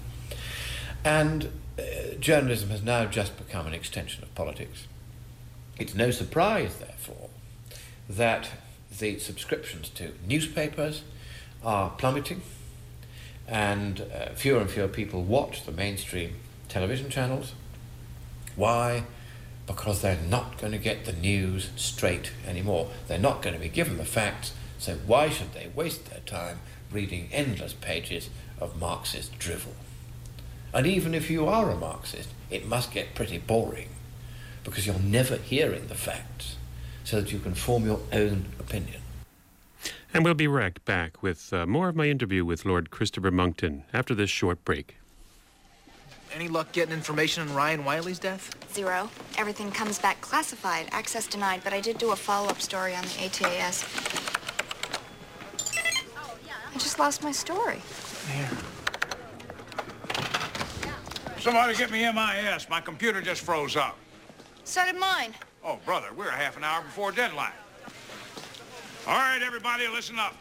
[1.04, 4.86] And uh, journalism has now just become an extension of politics.
[5.78, 7.30] It's no surprise, therefore,
[8.08, 8.50] that
[8.98, 11.02] the subscriptions to newspapers
[11.62, 12.42] are plummeting
[13.46, 16.36] and uh, fewer and fewer people watch the mainstream
[16.68, 17.52] television channels.
[18.56, 19.04] Why?
[19.66, 22.88] Because they're not going to get the news straight anymore.
[23.08, 26.60] They're not going to be given the facts, so why should they waste their time
[26.92, 29.74] reading endless pages of Marxist drivel?
[30.72, 33.88] And even if you are a Marxist, it must get pretty boring
[34.64, 36.56] because you're never hearing the facts
[37.04, 39.00] so that you can form your own opinion.
[40.12, 43.84] And we'll be right back with uh, more of my interview with Lord Christopher Monckton
[43.92, 44.96] after this short break.
[46.34, 48.54] Any luck getting information on Ryan Wiley's death?
[48.72, 49.10] Zero.
[49.36, 53.08] Everything comes back classified, access denied, but I did do a follow-up story on the
[53.08, 54.39] ATAS.
[56.74, 57.80] I just lost my story.
[58.32, 58.48] Here.
[61.38, 62.68] Somebody get me MIS.
[62.68, 63.96] My computer just froze up.
[64.64, 65.34] So did mine.
[65.64, 67.52] Oh, brother, we're a half an hour before deadline.
[69.06, 70.36] All right, everybody, listen up.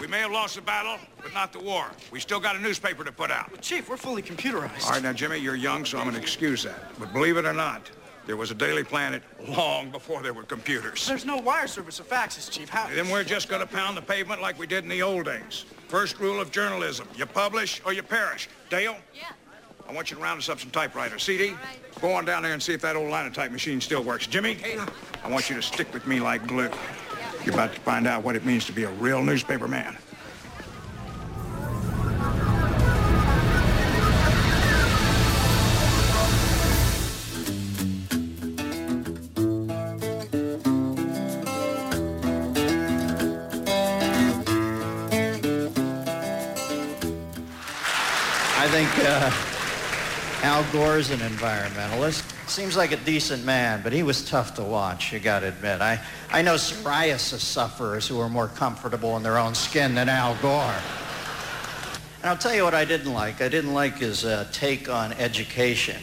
[0.00, 1.86] We may have lost the battle, but not the war.
[2.10, 3.50] We still got a newspaper to put out.
[3.50, 4.86] Well, Chief, we're fully computerized.
[4.86, 6.98] All right, now, Jimmy, you're young, so I'm going to excuse that.
[6.98, 7.90] But believe it or not,
[8.28, 11.06] there was a Daily Planet long before there were computers.
[11.06, 12.68] There's no wire service or faxes, Chief.
[12.68, 12.86] How?
[12.94, 15.64] Then we're just going to pound the pavement like we did in the old days.
[15.88, 18.50] First rule of journalism, you publish or you perish.
[18.68, 18.98] Dale?
[19.14, 19.28] Yeah.
[19.88, 21.22] I want you to round us up some typewriters.
[21.22, 21.54] CD,
[22.02, 24.26] go on down there and see if that old linotype machine still works.
[24.26, 24.58] Jimmy,
[25.24, 26.70] I want you to stick with me like glue.
[27.46, 29.96] You're about to find out what it means to be a real newspaper man.
[50.58, 52.24] Al Gore's an environmentalist.
[52.48, 55.80] Seems like a decent man, but he was tough to watch, you gotta admit.
[55.80, 56.00] I,
[56.32, 60.74] I know psoriasis sufferers who are more comfortable in their own skin than Al Gore.
[62.22, 63.40] And I'll tell you what I didn't like.
[63.40, 66.02] I didn't like his uh, take on education.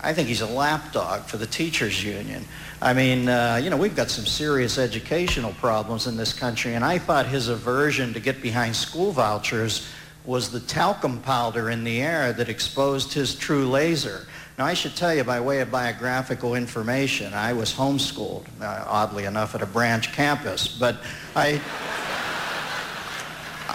[0.00, 2.46] I think he's a lapdog for the teachers union.
[2.80, 6.86] I mean, uh, you know, we've got some serious educational problems in this country, and
[6.86, 9.86] I thought his aversion to get behind school vouchers
[10.24, 14.26] was the talcum powder in the air that exposed his true laser.
[14.58, 19.24] Now, I should tell you, by way of biographical information, I was homeschooled, uh, oddly
[19.24, 20.98] enough, at a branch campus, but
[21.34, 21.60] I...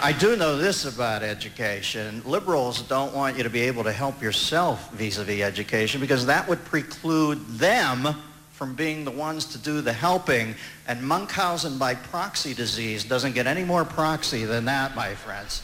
[0.02, 2.22] I do know this about education.
[2.26, 6.62] Liberals don't want you to be able to help yourself vis-a-vis education because that would
[6.66, 8.14] preclude them
[8.52, 10.54] from being the ones to do the helping.
[10.86, 15.62] And Munchausen by proxy disease doesn't get any more proxy than that, my friends.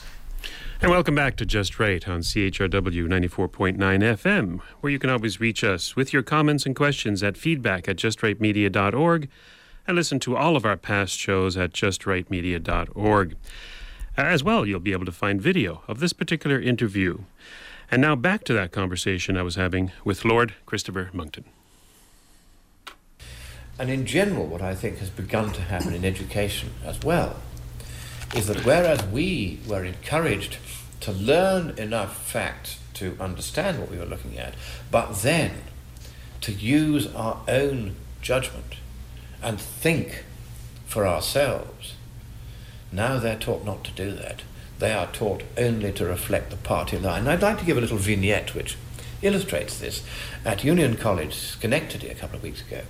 [0.82, 5.62] And welcome back to Just Right on CHRW 94.9 FM, where you can always reach
[5.62, 9.28] us with your comments and questions at feedback at justrightmedia.org
[9.86, 13.36] and listen to all of our past shows at justrightmedia.org.
[14.16, 17.20] As well, you'll be able to find video of this particular interview.
[17.88, 21.44] And now back to that conversation I was having with Lord Christopher Monckton.
[23.78, 27.36] And in general, what I think has begun to happen in education as well
[28.34, 30.56] is that whereas we were encouraged
[31.00, 34.54] to learn enough facts to understand what we were looking at,
[34.90, 35.52] but then
[36.40, 38.76] to use our own judgment
[39.42, 40.24] and think
[40.86, 41.94] for ourselves,
[42.90, 44.42] now they're taught not to do that.
[44.78, 47.20] They are taught only to reflect the party line.
[47.20, 48.76] And I'd like to give a little vignette which
[49.22, 50.02] illustrates this.
[50.44, 52.82] At Union College, Schenectady, a couple of weeks ago,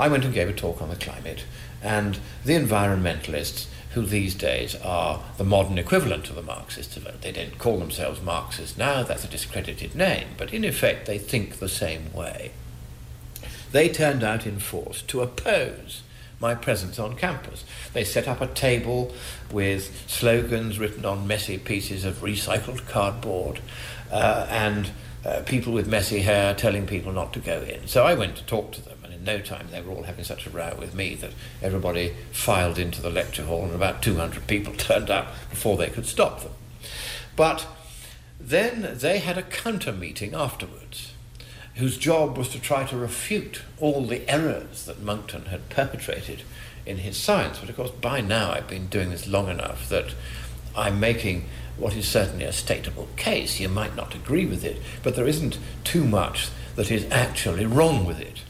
[0.00, 1.44] I went and gave a talk on the climate,
[1.82, 7.58] and the environmentalists, who these days are the modern equivalent of the Marxists, they don't
[7.58, 12.12] call themselves Marxists now, that's a discredited name, but in effect they think the same
[12.12, 12.50] way.
[13.72, 16.02] They turned out in force to oppose
[16.40, 17.64] my presence on campus.
[17.92, 19.14] They set up a table
[19.50, 23.60] with slogans written on messy pieces of recycled cardboard
[24.12, 24.90] uh, and
[25.24, 27.86] uh, people with messy hair telling people not to go in.
[27.86, 30.50] So I went to talk to them, no time they were all having such a
[30.50, 31.32] row with me that
[31.62, 36.06] everybody filed into the lecture hall, and about 200 people turned up before they could
[36.06, 36.52] stop them.
[37.36, 37.66] But
[38.38, 41.12] then they had a counter meeting afterwards
[41.76, 46.42] whose job was to try to refute all the errors that Monckton had perpetrated
[46.86, 47.58] in his science.
[47.58, 50.14] But of course, by now I've been doing this long enough that
[50.76, 53.58] I'm making what is certainly a stateable case.
[53.58, 58.04] You might not agree with it, but there isn't too much that is actually wrong
[58.04, 58.42] with it.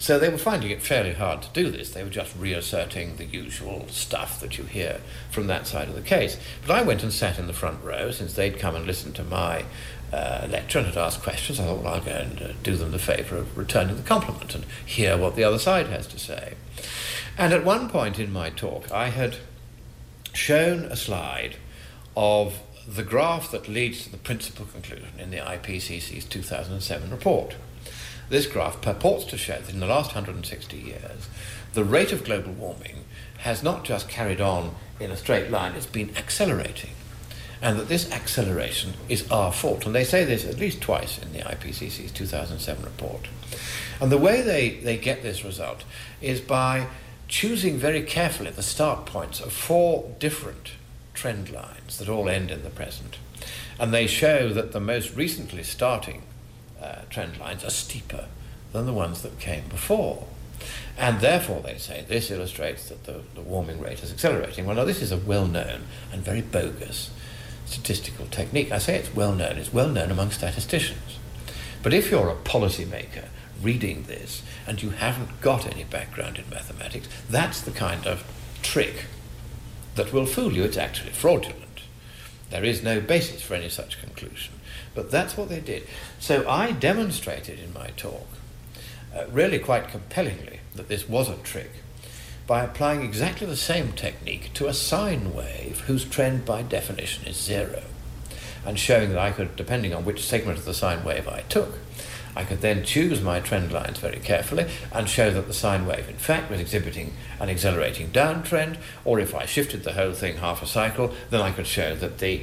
[0.00, 1.90] So they were finding it fairly hard to do this.
[1.90, 6.00] They were just reasserting the usual stuff that you hear from that side of the
[6.00, 6.38] case.
[6.66, 9.24] But I went and sat in the front row since they'd come and listened to
[9.24, 9.66] my
[10.10, 11.60] uh, lecture and had asked questions.
[11.60, 14.54] I thought, well, I'll go and uh, do them the favour of returning the compliment
[14.54, 16.54] and hear what the other side has to say.
[17.36, 19.36] And at one point in my talk, I had
[20.32, 21.56] shown a slide
[22.16, 22.58] of
[22.88, 27.56] the graph that leads to the principal conclusion in the IPCC's 2007 report.
[28.30, 31.28] This graph purports to show that in the last 160 years,
[31.74, 33.04] the rate of global warming
[33.38, 36.90] has not just carried on in a straight line, it's been accelerating.
[37.60, 39.84] And that this acceleration is our fault.
[39.84, 43.26] And they say this at least twice in the IPCC's 2007 report.
[44.00, 45.82] And the way they, they get this result
[46.22, 46.86] is by
[47.26, 50.72] choosing very carefully the start points of four different
[51.14, 53.18] trend lines that all end in the present.
[53.78, 56.22] And they show that the most recently starting
[56.80, 58.26] uh, trend lines are steeper
[58.72, 60.26] than the ones that came before.
[60.98, 64.66] And therefore, they say, this illustrates that the, the warming rate is accelerating.
[64.66, 67.10] Well, now, this is a well known and very bogus
[67.70, 68.72] statistical technique.
[68.72, 71.18] I say it's well known, it's well known among statisticians.
[71.82, 73.28] But if you're a policymaker
[73.62, 78.24] reading this and you haven't got any background in mathematics, that's the kind of
[78.62, 79.06] trick
[79.94, 80.64] that will fool you.
[80.64, 81.82] It's actually fraudulent.
[82.50, 84.54] There is no basis for any such conclusion.
[84.94, 85.86] But that's what they did.
[86.20, 88.26] So I demonstrated in my talk,
[89.16, 91.70] uh, really quite compellingly, that this was a trick
[92.46, 97.38] by applying exactly the same technique to a sine wave whose trend by definition is
[97.38, 97.82] zero,
[98.66, 101.78] and showing that I could, depending on which segment of the sine wave I took,
[102.36, 106.08] I could then choose my trend lines very carefully and show that the sine wave,
[106.08, 110.62] in fact, was exhibiting an accelerating downtrend, or if I shifted the whole thing half
[110.62, 112.42] a cycle, then I could show that the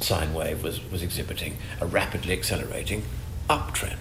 [0.00, 3.04] sine wave was, was exhibiting a rapidly accelerating
[3.48, 3.96] uptrend.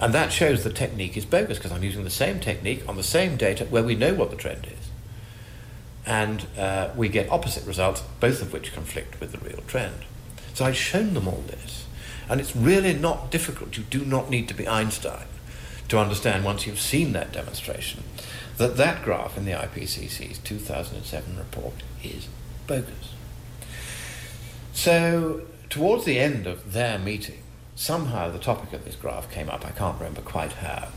[0.00, 3.02] And that shows the technique is bogus because I'm using the same technique on the
[3.02, 4.88] same data where we know what the trend is.
[6.06, 10.04] And uh, we get opposite results, both of which conflict with the real trend.
[10.54, 11.86] So I'd shown them all this.
[12.28, 13.76] And it's really not difficult.
[13.76, 15.26] You do not need to be Einstein
[15.88, 18.04] to understand once you've seen that demonstration
[18.58, 22.28] that that graph in the IPCC's 2007 report is
[22.66, 23.14] bogus.
[24.78, 27.42] So towards the end of their meeting,
[27.74, 29.66] somehow the topic of this graph came up.
[29.66, 30.90] I can't remember quite how.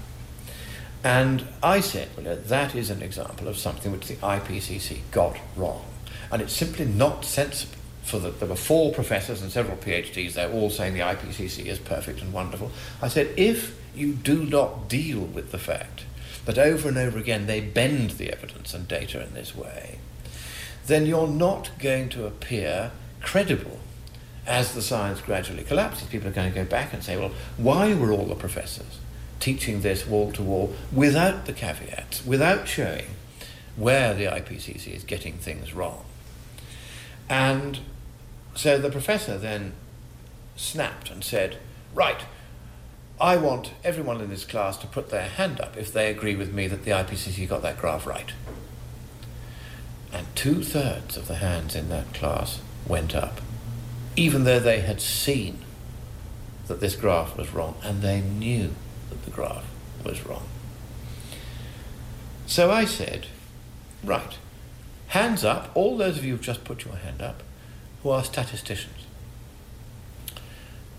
[1.03, 5.83] And I said, well, that is an example of something which the IPCC got wrong.
[6.31, 7.73] And it's simply not sensible
[8.03, 11.79] for the, there were four professors and several PhDs, they're all saying the IPCC is
[11.79, 12.71] perfect and wonderful.
[13.01, 16.03] I said, if you do not deal with the fact
[16.45, 19.97] that over and over again they bend the evidence and data in this way,
[20.85, 23.79] then you're not going to appear credible
[24.45, 26.07] as the science gradually collapses.
[26.07, 28.99] People are going to go back and say, well, why were all the professors
[29.39, 33.05] teaching this wall to wall without the caveats, without showing
[33.75, 36.05] where the IPCC is getting things wrong?
[37.29, 37.79] And
[38.55, 39.73] so the professor then
[40.55, 41.57] snapped and said,
[41.93, 42.21] Right,
[43.19, 46.53] I want everyone in this class to put their hand up if they agree with
[46.53, 48.31] me that the IPCC got that graph right.
[50.11, 53.41] And two thirds of the hands in that class went up,
[54.15, 55.59] even though they had seen
[56.67, 58.71] that this graph was wrong and they knew
[59.09, 59.65] that the graph
[60.03, 60.47] was wrong.
[62.45, 63.27] So I said,
[64.03, 64.37] Right,
[65.07, 67.43] hands up, all those of you who've just put your hand up,
[68.01, 69.05] who are statisticians.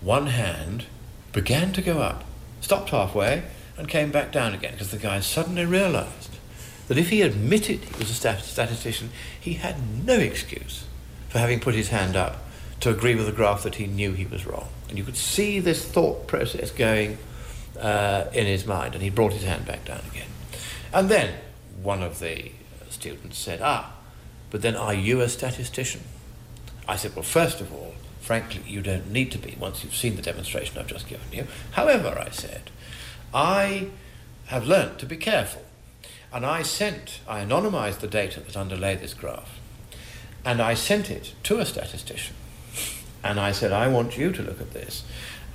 [0.01, 0.85] One hand
[1.31, 2.23] began to go up,
[2.61, 3.43] stopped halfway,
[3.77, 6.37] and came back down again because the guy suddenly realized
[6.87, 9.09] that if he admitted he was a stat- statistician,
[9.39, 10.85] he had no excuse
[11.33, 12.37] for having put his hand up
[12.79, 14.67] to agree with a graph that he knew he was wrong.
[14.87, 17.17] And you could see this thought process going
[17.79, 20.27] uh, in his mind, and he brought his hand back down again.
[20.93, 21.33] And then
[21.81, 22.51] one of the
[22.91, 23.93] students said, Ah,
[24.51, 26.01] but then are you a statistician?
[26.87, 30.15] I said, Well, first of all, frankly, you don't need to be once you've seen
[30.15, 31.47] the demonstration I've just given you.
[31.71, 32.69] However, I said,
[33.33, 33.87] I
[34.47, 35.63] have learnt to be careful.
[36.31, 39.57] And I sent, I anonymized the data that underlay this graph.
[40.45, 42.35] And I sent it to a statistician.
[43.23, 45.03] And I said, I want you to look at this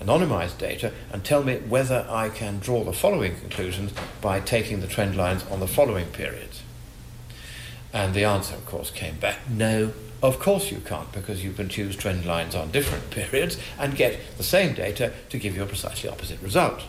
[0.01, 4.87] anonymized data and tell me whether I can draw the following conclusions by taking the
[4.87, 6.63] trend lines on the following periods.
[7.93, 11.69] And the answer, of course, came back no, of course you can't, because you can
[11.69, 15.67] choose trend lines on different periods and get the same data to give you a
[15.67, 16.83] precisely opposite result.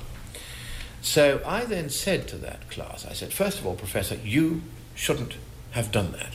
[1.02, 4.62] So I then said to that class, I said, first of all, Professor, you
[4.95, 5.36] shouldn't
[5.72, 6.34] have done that.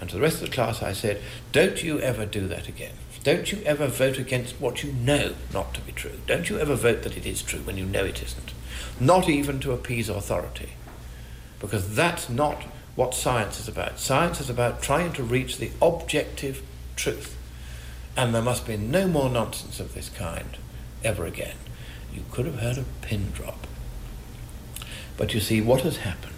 [0.00, 1.22] And to the rest of the class, I said,
[1.52, 2.92] don't you ever do that again.
[3.24, 6.20] Don't you ever vote against what you know not to be true.
[6.26, 8.52] Don't you ever vote that it is true when you know it isn't.
[9.00, 10.70] Not even to appease authority.
[11.58, 12.62] Because that's not
[12.94, 13.98] what science is about.
[13.98, 16.62] Science is about trying to reach the objective
[16.94, 17.36] truth.
[18.16, 20.56] And there must be no more nonsense of this kind
[21.02, 21.56] ever again.
[22.14, 23.66] You could have heard a pin drop.
[25.16, 26.32] But you see, what has happened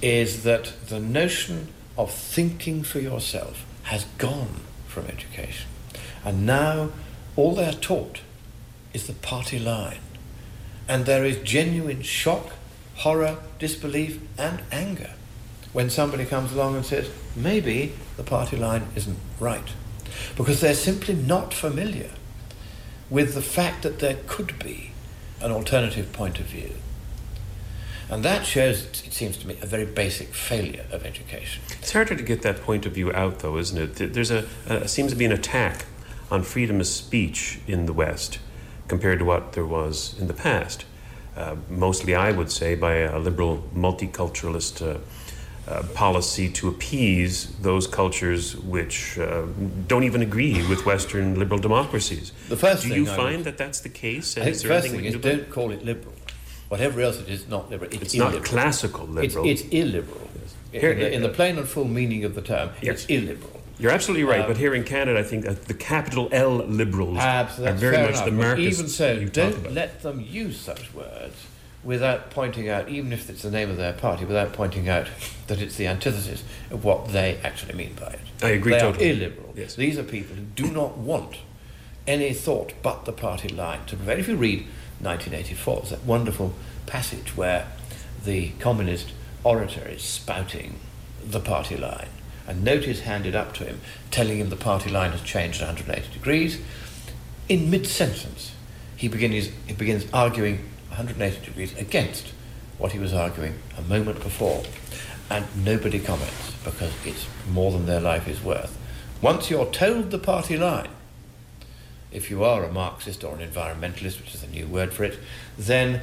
[0.00, 5.68] is that the notion of thinking for yourself has gone from education.
[6.24, 6.90] And now
[7.36, 8.20] all they're taught
[8.92, 10.00] is the party line.
[10.88, 12.50] And there is genuine shock,
[12.96, 15.12] horror, disbelief, and anger
[15.72, 19.72] when somebody comes along and says, maybe the party line isn't right.
[20.36, 22.10] Because they're simply not familiar
[23.08, 24.90] with the fact that there could be
[25.40, 26.72] an alternative point of view.
[28.10, 31.62] And that shows, it seems to me, a very basic failure of education.
[31.80, 34.12] It's harder to get that point of view out, though, isn't it?
[34.14, 35.84] There's a, a seems to be an attack
[36.30, 38.38] on freedom of speech in the West
[38.88, 40.84] compared to what there was in the past.
[41.36, 44.98] Uh, mostly, I would say, by a liberal multiculturalist uh,
[45.70, 49.42] uh, policy to appease those cultures which uh,
[49.86, 52.32] don't even agree with Western liberal democracies.
[52.48, 54.36] The first do thing you I find would- that that's the case?
[54.36, 56.12] I think Is the first thing we is can do about don't call it liberal.
[56.70, 57.90] Whatever else it is, not liberal.
[57.92, 59.44] It's, It's not classical liberal.
[59.44, 60.28] It's, it's illiberal.
[60.72, 63.02] In, Here- the, in the plain and full meaning of the term, Yes.
[63.02, 63.60] it's illiberal.
[63.80, 67.44] You're absolutely right, Um, but here in Canada, I think the capital L liberals are
[67.72, 68.24] very much enough.
[68.24, 71.34] the Marxists even so, don't let them use such words
[71.82, 75.08] without pointing out, even if it's the name of their party, without pointing out
[75.48, 78.20] that it's the antithesis of what they actually mean by it.
[78.44, 79.10] I agree they totally.
[79.10, 79.54] are illiberal.
[79.56, 79.74] Yes.
[79.74, 81.38] These are people who do not want
[82.06, 84.18] any thought but the party line to prevail.
[84.20, 84.66] If you read
[85.00, 86.54] 1984, there's that wonderful
[86.86, 87.66] passage where
[88.24, 89.12] the communist
[89.44, 90.78] orator is spouting
[91.24, 92.08] the party line.
[92.46, 93.80] A note is handed up to him
[94.10, 96.60] telling him the party line has changed 180 degrees.
[97.48, 98.52] In mid sentence,
[98.96, 100.56] he begins, he begins arguing
[100.88, 102.32] 180 degrees against
[102.78, 104.62] what he was arguing a moment before.
[105.30, 108.76] And nobody comments because it's more than their life is worth.
[109.22, 110.88] Once you're told the party line,
[112.12, 115.18] if you are a Marxist or an environmentalist, which is a new word for it,
[115.58, 116.00] then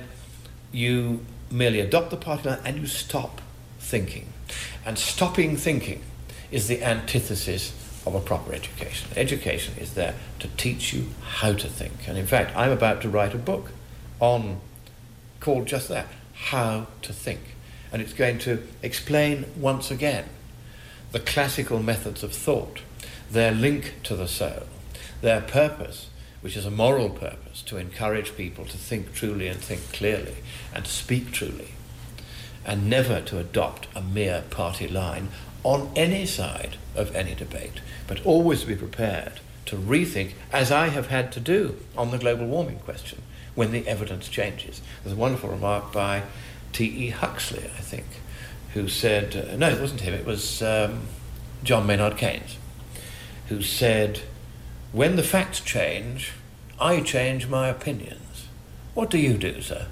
[0.72, 3.42] you merely adopt the party line and you stop
[3.80, 4.32] thinking.
[4.86, 6.02] And stopping thinking
[6.52, 7.74] is the antithesis
[8.06, 9.10] of a proper education.
[9.16, 12.08] Education is there to teach you how to think.
[12.08, 13.72] And in fact, I'm about to write a book
[14.20, 14.62] on
[15.40, 17.42] called just that, How to Think.
[17.92, 20.26] And it's going to explain once again
[21.12, 22.82] the classical methods of thought,
[23.30, 24.64] their link to the soul,
[25.22, 26.10] their purpose,
[26.42, 30.38] which is a moral purpose, to encourage people to think truly and think clearly
[30.74, 31.70] and to speak truly,
[32.66, 35.30] and never to adopt a mere party line
[35.64, 41.08] on any side of any debate, but always be prepared to rethink, as I have
[41.08, 43.22] had to do on the global warming question,
[43.54, 44.82] when the evidence changes.
[45.04, 46.24] There's a wonderful remark by
[46.74, 47.10] T.E.
[47.10, 48.06] Huxley, I think,
[48.74, 51.02] who said, uh, no, it wasn't him, it was um,
[51.64, 52.58] John Maynard Keynes,
[53.50, 54.22] who said,
[54.92, 56.34] when the facts change,
[56.80, 58.48] I change my opinions.
[58.94, 59.88] What do you do, sir?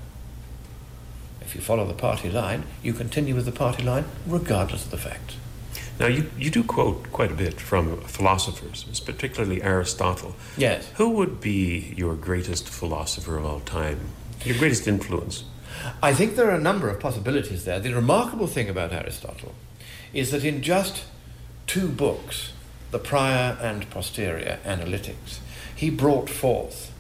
[1.41, 4.97] If you follow the party line, you continue with the party line regardless of the
[4.97, 5.37] facts.
[5.99, 10.35] Now, you, you do quote quite a bit from philosophers, particularly Aristotle.
[10.57, 10.89] Yes.
[10.95, 13.99] Who would be your greatest philosopher of all time?
[14.43, 15.45] Your greatest influence?
[16.01, 17.79] I think there are a number of possibilities there.
[17.79, 19.53] The remarkable thing about Aristotle
[20.13, 21.05] is that in just
[21.67, 22.51] two books,
[22.91, 25.39] the prior and posterior analytics,
[25.75, 26.91] he brought forth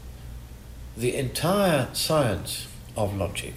[0.97, 3.53] the entire science of logic,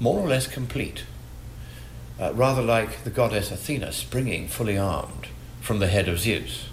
[0.00, 1.04] more or less complete
[2.20, 5.28] uh, rather like the goddess Athena springing fully armed
[5.60, 6.68] from the head of Zeus.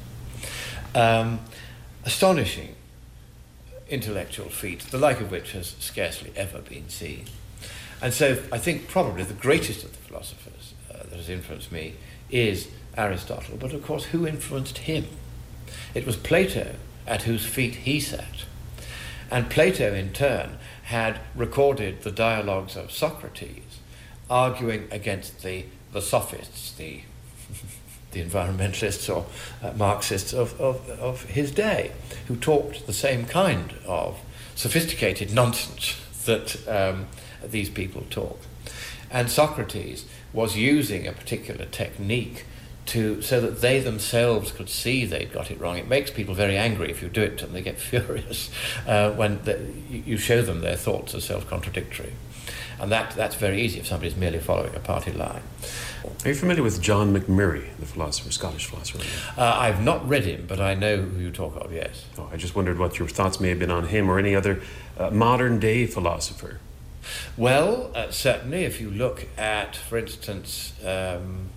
[0.93, 1.41] Um,
[2.03, 2.75] astonishing
[3.89, 7.25] intellectual feat, the like of which has scarcely ever been seen.
[8.01, 11.95] And so I think probably the greatest of the philosophers uh, that has influenced me
[12.29, 12.67] is
[12.97, 15.05] Aristotle, but of course, who influenced him?
[15.93, 16.75] It was Plato
[17.07, 18.45] at whose feet he sat.
[19.31, 23.79] And Plato, in turn, had recorded the dialogues of Socrates
[24.29, 27.01] arguing against the, the sophists, the,
[28.11, 29.25] the environmentalists or
[29.63, 31.91] uh, Marxists of, of, of his day,
[32.27, 34.19] who talked the same kind of
[34.55, 37.07] sophisticated nonsense that um,
[37.43, 38.39] these people talk.
[39.11, 42.45] And Socrates was using a particular technique
[42.87, 45.77] to so that they themselves could see they'd got it wrong.
[45.77, 47.53] It makes people very angry if you do it to them.
[47.53, 48.49] They get furious
[48.87, 49.59] uh, when the,
[49.89, 52.13] you show them their thoughts are self-contradictory.
[52.79, 55.43] And that, that's very easy if somebody's merely following a party line.
[56.23, 58.99] Are you familiar with John Macmurray, the philosopher, Scottish philosopher?
[59.39, 62.05] Uh, I've not read him, but I know who you talk of, yes.
[62.17, 64.61] Oh, I just wondered what your thoughts may have been on him or any other
[64.97, 66.59] uh, modern day philosopher.
[67.37, 71.49] Well, uh, certainly, if you look at, for instance, um,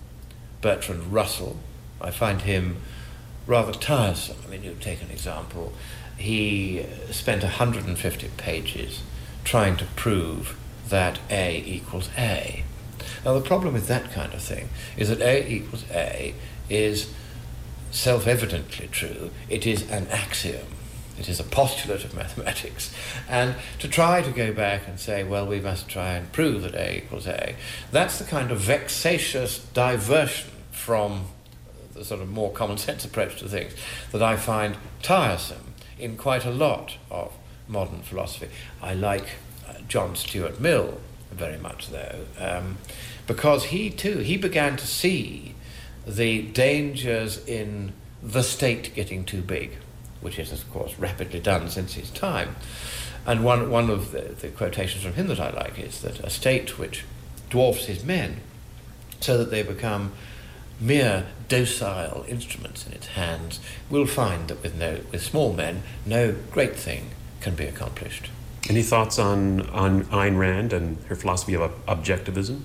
[0.61, 1.57] Bertrand Russell,
[2.01, 2.77] I find him
[3.47, 4.37] rather tiresome.
[4.45, 5.73] I mean, you take an example.
[6.17, 9.01] He spent 150 pages
[9.43, 10.57] trying to prove
[10.89, 12.63] that A equals A.
[13.23, 16.33] Now, the problem with that kind of thing is that A equals A
[16.69, 17.11] is
[17.91, 20.67] self evidently true, it is an axiom.
[21.19, 22.93] It is a postulate of mathematics.
[23.27, 26.75] And to try to go back and say, well, we must try and prove that
[26.75, 27.55] A equals A,
[27.91, 31.25] that's the kind of vexatious diversion from
[31.93, 33.73] the sort of more common sense approach to things
[34.11, 37.33] that I find tiresome in quite a lot of
[37.67, 38.49] modern philosophy.
[38.81, 39.27] I like
[39.89, 40.99] John Stuart Mill
[41.31, 42.77] very much, though, um,
[43.27, 45.53] because he too he began to see
[46.07, 47.93] the dangers in
[48.23, 49.77] the state getting too big,
[50.21, 52.55] which is of course rapidly done since his time.
[53.25, 56.29] And one one of the, the quotations from him that I like is that a
[56.29, 57.05] state which
[57.49, 58.37] dwarfs his men,
[59.19, 60.13] so that they become
[60.79, 63.59] mere docile instruments in its hands,
[63.89, 67.11] will find that with no with small men no great thing
[67.41, 68.29] can be accomplished.
[68.69, 72.61] Any thoughts on, on Ayn Rand and her philosophy of objectivism?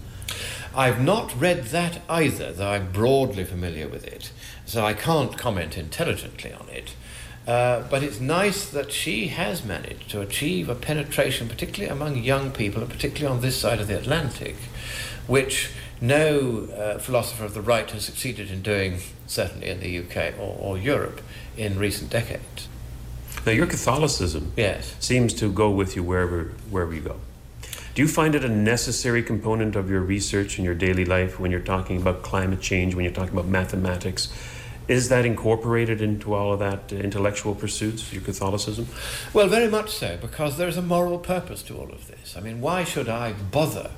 [0.77, 4.33] I've not read that either, though I'm broadly familiar with it,
[4.67, 6.95] so I can't comment intelligently on it.
[7.47, 12.51] Uh, but it's nice that she has managed to achieve a penetration, particularly among young
[12.51, 14.57] people, and particularly on this side of the Atlantic,
[15.27, 15.71] which
[16.01, 20.57] no uh, philosopher of the right has succeeded in doing, certainly in the UK or,
[20.59, 21.21] or Europe,
[21.57, 22.69] in recent decades.
[23.45, 24.97] Now, your Catholicism yes.
[25.01, 27.21] seems to go with you wherever, wherever you go.
[27.95, 31.51] Do you find it a necessary component of your research in your daily life when
[31.51, 34.33] you're talking about climate change, when you're talking about mathematics?
[34.87, 38.87] Is that incorporated into all of that uh, intellectual pursuits, your Catholicism?
[39.33, 42.37] Well, very much so, because there's a moral purpose to all of this.
[42.37, 43.93] I mean, why should I bother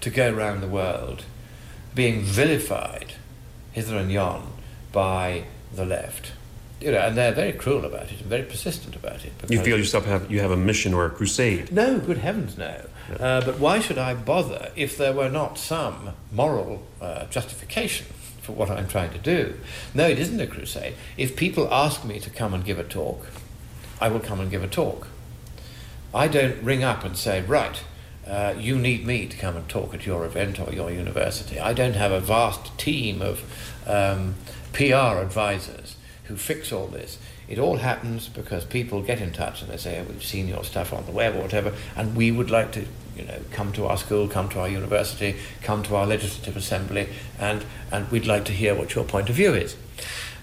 [0.00, 1.24] to go around the world
[1.94, 3.14] being vilified
[3.72, 4.52] hither and yon
[4.92, 5.44] by
[5.74, 6.32] the left?
[6.80, 9.32] you know, and they're very cruel about it and very persistent about it.
[9.48, 11.72] You feel yourself have you have a mission or a crusade.
[11.72, 12.84] No, good heavens, no.
[13.18, 18.06] Uh, but why should I bother if there were not some moral uh, justification
[18.44, 19.54] for what I'm trying to do?
[19.94, 20.94] No, it isn't a crusade.
[21.16, 23.26] If people ask me to come and give a talk,
[24.00, 25.08] I will come and give a talk.
[26.14, 27.82] I don't ring up and say, right,
[28.26, 31.58] uh, you need me to come and talk at your event or your university.
[31.58, 33.42] I don't have a vast team of
[33.86, 34.34] um,
[34.72, 37.18] PR advisors who fix all this.
[37.48, 40.64] It all happens because people get in touch and they say, oh, we've seen your
[40.64, 42.86] stuff on the web or whatever, and we would like to,
[43.16, 47.08] you know, come to our school, come to our university, come to our legislative assembly,
[47.38, 49.76] and, and we'd like to hear what your point of view is.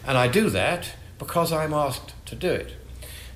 [0.06, 2.74] And I do that because I'm asked to do it.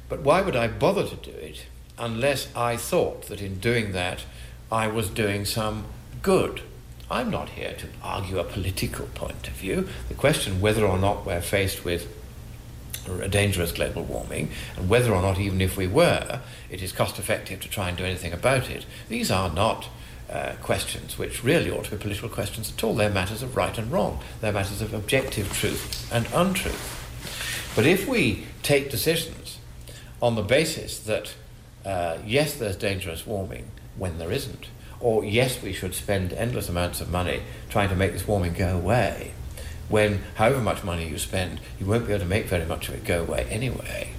[0.10, 1.66] But why would I bother to do it
[1.98, 4.24] unless I thought that in doing that
[4.72, 5.86] I was doing some
[6.22, 6.62] good?
[7.10, 9.88] I'm not here to argue a political point of view.
[10.10, 12.08] The question whether or not we're faced with
[13.30, 17.60] dangerous global warming, and whether or not, even if we were, it is cost effective
[17.62, 19.88] to try and do anything about it, these are not
[20.30, 22.96] uh, questions which really ought to be political questions at all.
[22.96, 27.02] They're matters of right and wrong, they're matters of objective truth and untruth.
[27.76, 29.60] But if we take decisions
[30.22, 31.36] on the basis that,
[31.86, 34.68] uh, yes, there's dangerous warming when there isn't,
[35.00, 38.78] or yes, we should spend endless amounts of money trying to make this warming go
[38.78, 39.34] away,
[39.90, 42.96] when however much money you spend, you won't be able to make very much of
[42.96, 44.10] it go away anyway.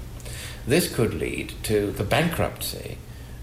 [0.66, 2.98] This could lead to the bankruptcy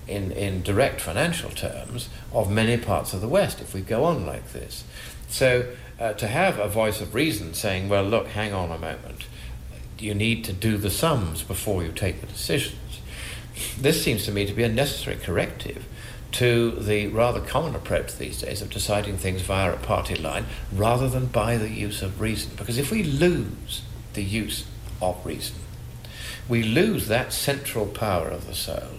[0.07, 4.25] in, in direct financial terms of many parts of the West if we go on
[4.25, 4.83] like this.
[5.29, 9.25] So uh, to have a voice of reason saying, well, look, hang on a moment,
[9.99, 12.99] you need to do the sums before you take the decisions.
[13.79, 15.85] This seems to me to be a necessary corrective
[16.33, 21.07] to the rather common approach these days of deciding things via a party line rather
[21.07, 22.51] than by the use of reason.
[22.55, 24.65] Because if we lose the use
[25.01, 25.55] of reason,
[26.49, 28.97] we lose that central power of the soul,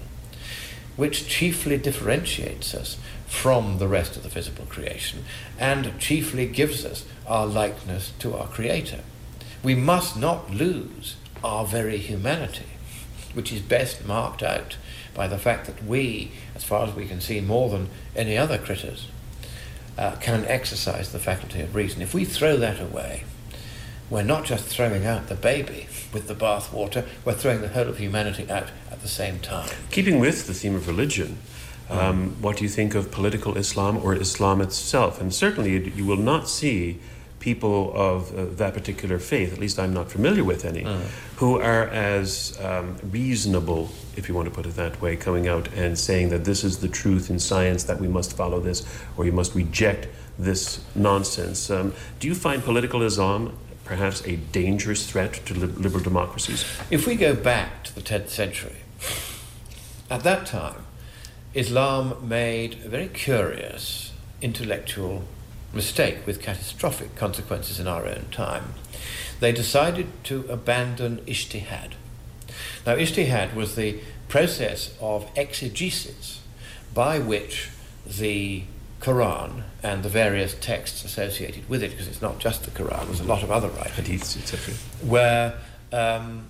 [0.96, 5.24] which chiefly differentiates us from the rest of the physical creation
[5.58, 9.00] and chiefly gives us our likeness to our Creator.
[9.62, 12.66] We must not lose our very humanity,
[13.32, 14.76] which is best marked out
[15.14, 18.58] by the fact that we, as far as we can see more than any other
[18.58, 19.08] critters,
[19.96, 22.02] uh, can exercise the faculty of reason.
[22.02, 23.24] If we throw that away,
[24.10, 27.98] we're not just throwing out the baby with the bathwater, we're throwing the whole of
[27.98, 29.70] humanity out at the same time.
[29.90, 31.38] Keeping with the theme of religion,
[31.90, 35.20] um, what do you think of political Islam or Islam itself?
[35.20, 36.98] And certainly you, you will not see
[37.44, 40.82] people of uh, that particular faith, at least I'm not familiar with any,
[41.36, 45.68] who are as um, reasonable, if you want to put it that way, coming out
[45.74, 48.78] and saying that this is the truth in science, that we must follow this,
[49.18, 51.70] or you must reject this nonsense.
[51.70, 56.64] Um, do you find political Islam perhaps a dangerous threat to li- liberal democracies?
[56.90, 58.78] If we go back to the 10th century,
[60.08, 60.86] at that time,
[61.52, 65.24] Islam made a very curious intellectual
[65.74, 68.74] mistake with catastrophic consequences in our own time.
[69.40, 71.92] They decided to abandon ijtihad.
[72.86, 76.40] Now, ijtihad was the process of exegesis
[76.92, 77.70] by which
[78.06, 78.64] the
[79.00, 83.20] Quran and the various texts associated with it, because it's not just the Quran, there's
[83.20, 84.74] a lot of other writings, Hadiths, etc.
[85.04, 85.58] were
[85.92, 86.46] um,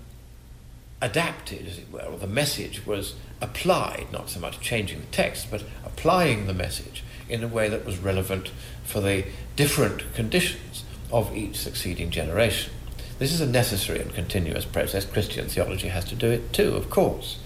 [1.03, 5.51] adapted, as it were, or the message was applied, not so much changing the text,
[5.51, 8.53] but applying the message in a way that was relevant
[8.85, 9.25] for the
[9.57, 12.73] different conditions of each succeeding generation.
[13.19, 15.05] This is a necessary and continuous process.
[15.05, 17.39] Christian theology has to do it too, of course.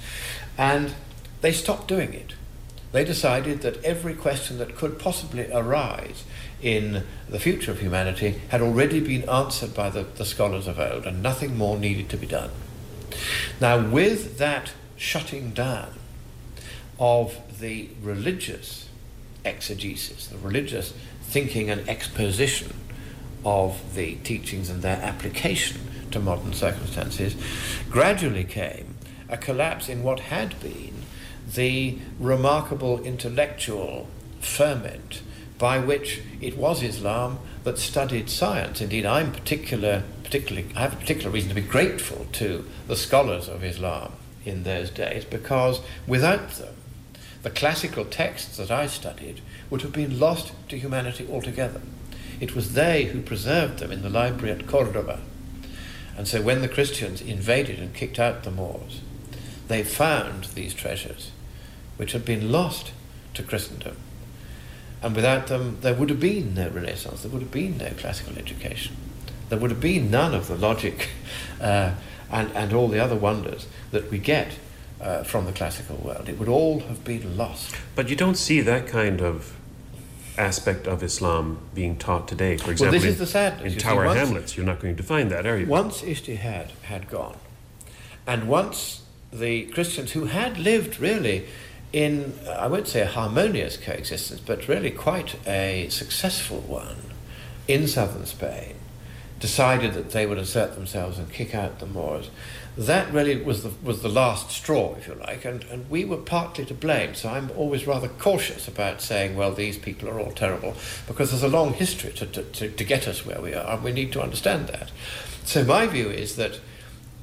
[0.57, 0.95] And
[1.41, 2.35] they stopped doing it.
[2.93, 6.25] They decided that every question that could possibly arise
[6.63, 11.05] in the future of humanity had already been answered by the, the scholars of old,
[11.05, 12.51] and nothing more needed to be done.
[13.61, 15.93] Now, with that shutting down
[16.99, 18.89] of the religious
[19.45, 20.95] exegesis, the religious
[21.29, 22.75] thinking and exposition
[23.45, 27.37] of the teachings and their application to modern circumstances,
[27.91, 28.97] gradually came
[29.29, 30.95] a collapse in what had been
[31.55, 34.09] the remarkable intellectual
[34.41, 35.23] ferment
[35.59, 38.81] by which it was Islam that studied science.
[38.81, 43.49] Indeed, I'm particular, particularly, I have a particular reason to be grateful to the scholars
[43.49, 44.13] of Islam
[44.45, 46.75] in those days because without them,
[47.43, 49.41] the classical texts that I studied
[49.71, 51.81] would have been lost to humanity altogether.
[52.41, 55.21] It was they who preserved them in the library at Cordoba.
[56.17, 59.01] And so when the Christians invaded and kicked out the Moors,
[59.69, 61.31] they found these treasures
[61.97, 62.93] which had been lost
[63.35, 63.97] to Christendom.
[65.03, 68.37] And without them, there would have been no Renaissance, there would have been no classical
[68.39, 68.97] education,
[69.49, 71.09] there would have been none of the logic
[71.61, 71.93] uh,
[72.31, 74.53] and, and all the other wonders that we get
[75.01, 76.29] uh, from the classical world.
[76.29, 77.77] It would all have been lost.
[77.95, 79.57] But you don't see that kind of
[80.39, 82.57] aspect of Islam being taught today.
[82.57, 83.67] For example, well, this in, is the sadness.
[83.67, 85.67] in You see, Tower Hamlets, you're not going to find that, are you?
[85.67, 87.37] Once Ijtihad had gone,
[88.27, 91.47] and once the Christians who had lived really
[91.93, 96.97] in, I won't say a harmonious coexistence, but really quite a successful one
[97.67, 98.75] in southern Spain,
[99.41, 102.31] decided that they would assert themselves and kick out the Moors.
[102.79, 106.17] That really was the, was the last straw, if you like, and, and we were
[106.17, 107.17] partly to blame.
[107.17, 110.77] So I'm always rather cautious about saying, well, these people are all terrible,
[111.09, 113.83] because there's a long history to, to, to, to get us where we are, and
[113.83, 114.93] we need to understand that.
[115.45, 116.61] So my view is that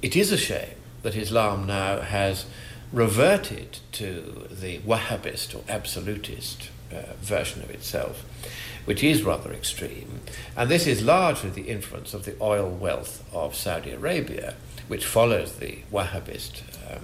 [0.02, 2.46] it is a shame that Islam now has
[2.92, 8.26] reverted to the Wahhabist or absolutist uh, version of itself,
[8.84, 10.20] which is rather extreme.
[10.58, 14.56] And this is largely the influence of the oil wealth of Saudi Arabia,
[14.88, 17.02] which follows the Wahhabist um,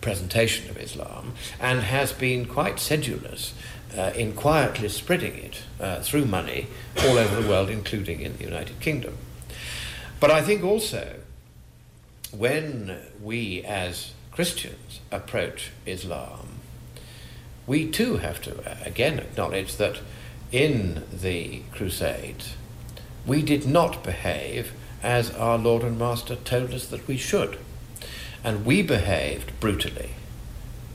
[0.00, 3.54] presentation of Islam and has been quite sedulous
[3.96, 6.68] uh, in quietly spreading it uh, through money
[7.00, 9.16] all over the world, including in the United Kingdom.
[10.20, 11.16] But I think also
[12.30, 16.60] when we as Christians approach Islam,
[17.66, 19.98] we too have to uh, again acknowledge that
[20.52, 22.54] in the Crusades
[23.26, 24.72] we did not behave
[25.02, 27.58] as our Lord and Master told us that we should.
[28.42, 30.10] And we behaved brutally,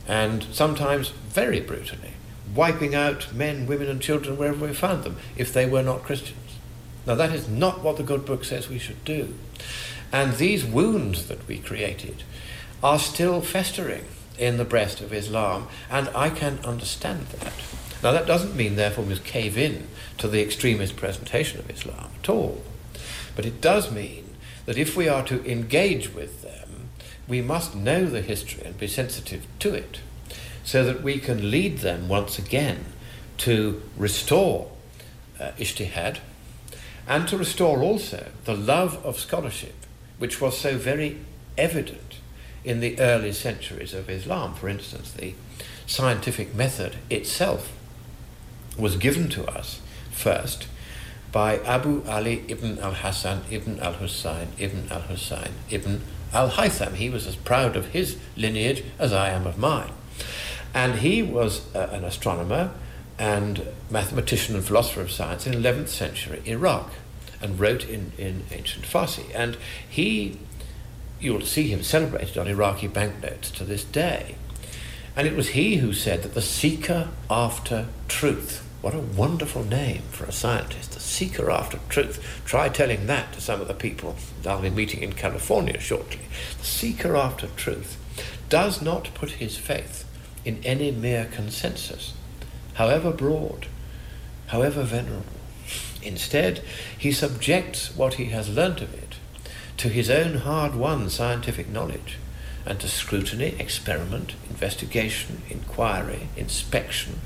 [0.08, 2.14] and sometimes very brutally,
[2.54, 6.38] wiping out men, women, and children wherever we found them if they were not Christians.
[7.06, 9.34] Now, that is not what the good book says we should do.
[10.12, 12.24] And these wounds that we created
[12.82, 14.04] are still festering
[14.38, 17.52] in the breast of Islam, and I can understand that.
[18.02, 19.86] Now, that doesn't mean, therefore, we must cave in
[20.18, 22.62] to the extremist presentation of Islam at all.
[23.36, 24.34] But it does mean
[24.64, 26.88] that if we are to engage with them,
[27.28, 30.00] we must know the history and be sensitive to it
[30.64, 32.86] so that we can lead them once again
[33.38, 34.72] to restore
[35.38, 36.18] uh, ijtihad
[37.06, 39.74] and to restore also the love of scholarship,
[40.18, 41.18] which was so very
[41.56, 42.18] evident
[42.64, 44.54] in the early centuries of Islam.
[44.54, 45.34] For instance, the
[45.86, 47.72] scientific method itself
[48.76, 49.80] was given to us
[50.10, 50.66] first
[51.32, 56.02] by Abu Ali ibn al Hassan ibn al Hussein ibn al Hussein ibn
[56.32, 56.94] al Haytham.
[56.94, 59.92] He was as proud of his lineage as I am of mine.
[60.74, 62.70] And he was uh, an astronomer
[63.18, 66.90] and mathematician and philosopher of science in 11th century Iraq
[67.40, 69.24] and wrote in, in ancient Farsi.
[69.34, 69.56] And
[69.88, 70.38] he,
[71.20, 74.36] you'll see him celebrated on Iraqi banknotes to this day.
[75.14, 80.02] And it was he who said that the seeker after truth, what a wonderful name
[80.12, 82.24] for a scientist, the seeker after truth.
[82.44, 86.20] Try telling that to some of the people that I'll be meeting in California shortly.
[86.58, 87.96] The seeker after truth
[88.48, 90.04] does not put his faith
[90.44, 92.14] in any mere consensus,
[92.74, 93.66] however broad,
[94.46, 95.32] however venerable.
[96.00, 96.62] Instead,
[96.96, 99.16] he subjects what he has learnt of it
[99.78, 102.18] to his own hard won scientific knowledge
[102.64, 107.18] and to scrutiny, experiment, investigation, inquiry, inspection,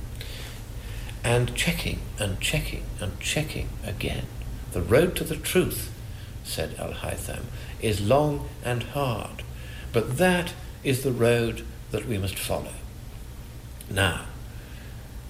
[1.22, 4.26] and checking and checking and checking again.
[4.72, 5.92] The road to the truth,
[6.44, 7.44] said Al Haytham,
[7.80, 9.42] is long and hard,
[9.92, 12.72] but that is the road that we must follow.
[13.90, 14.26] Now,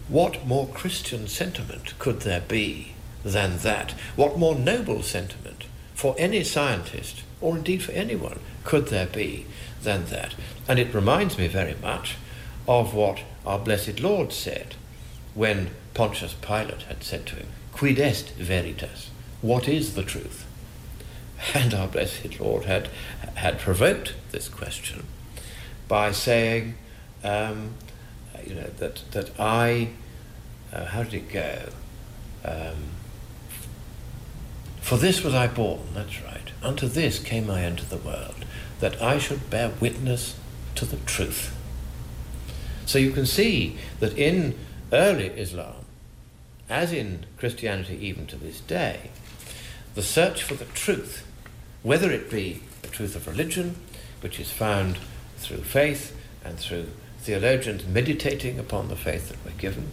[0.08, 3.92] what more Christian sentiment could there be than that?
[4.16, 5.64] What more noble sentiment
[5.94, 9.46] for any scientist, or indeed for anyone, could there be
[9.82, 10.34] than that?
[10.68, 12.16] And it reminds me very much
[12.66, 14.74] of what our blessed Lord said
[15.34, 19.10] when Pontius Pilate had said to him, Quid est veritas?
[19.42, 20.46] What is the truth?
[21.54, 22.88] And our blessed Lord had,
[23.34, 25.06] had provoked this question
[25.88, 26.74] by saying,
[27.24, 27.74] um,
[28.46, 29.88] you know, that, that I,
[30.72, 31.70] uh, how did it go?
[32.44, 32.90] Um,
[34.80, 36.50] for this was I born, that's right.
[36.62, 38.44] Unto this came I into the world,
[38.80, 40.36] that I should bear witness
[40.74, 41.56] to the truth.
[42.86, 44.58] So you can see that in
[44.92, 45.84] early Islam,
[46.68, 49.10] as in Christianity even to this day,
[49.94, 51.26] the search for the truth,
[51.82, 53.76] whether it be the truth of religion,
[54.20, 54.98] which is found
[55.38, 56.86] through faith and through
[57.20, 59.88] theologians meditating upon the faith that we're given,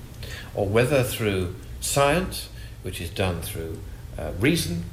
[0.53, 2.49] or whether through science,
[2.83, 3.79] which is done through
[4.17, 4.83] uh, reason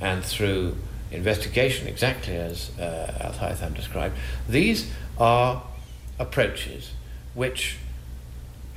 [0.00, 0.76] and through
[1.10, 4.16] investigation, exactly as uh, Al Haytham described,
[4.48, 5.62] these are
[6.18, 6.92] approaches
[7.34, 7.76] which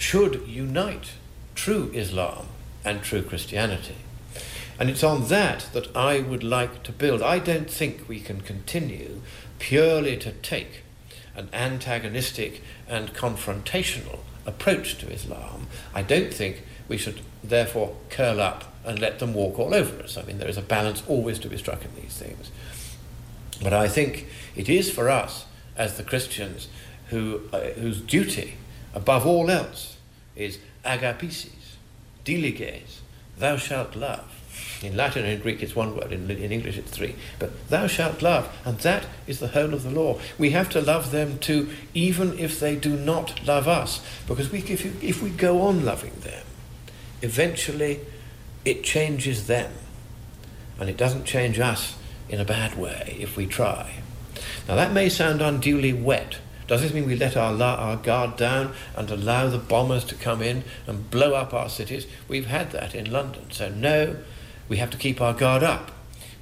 [0.03, 1.13] should unite
[1.55, 2.45] true Islam
[2.83, 3.95] and true Christianity.
[4.77, 7.21] And it's on that that I would like to build.
[7.21, 9.21] I don't think we can continue
[9.59, 10.83] purely to take
[11.37, 15.67] an antagonistic and confrontational approach to Islam.
[15.95, 20.17] I don't think we should therefore curl up and let them walk all over us.
[20.17, 22.51] I mean, there is a balance always to be struck in these things.
[23.61, 25.45] But I think it is for us,
[25.77, 26.67] as the Christians,
[27.07, 28.55] who, uh, whose duty,
[28.93, 29.92] above all else,
[30.35, 31.77] is agapesis,
[32.25, 32.99] diliges,
[33.37, 34.29] thou shalt love.
[34.81, 37.15] In Latin and Greek it's one word, in, in English it's three.
[37.39, 40.19] But thou shalt love, and that is the whole of the law.
[40.37, 44.01] We have to love them too, even if they do not love us.
[44.27, 46.43] Because we, if, you, if we go on loving them,
[47.21, 48.01] eventually
[48.65, 49.71] it changes them.
[50.79, 51.95] And it doesn't change us
[52.27, 54.01] in a bad way if we try.
[54.67, 56.37] Now that may sound unduly wet.
[56.67, 60.41] Does this mean we let our, our guard down and allow the bombers to come
[60.41, 62.07] in and blow up our cities?
[62.27, 63.51] We've had that in London.
[63.51, 64.17] So no,
[64.69, 65.91] we have to keep our guard up.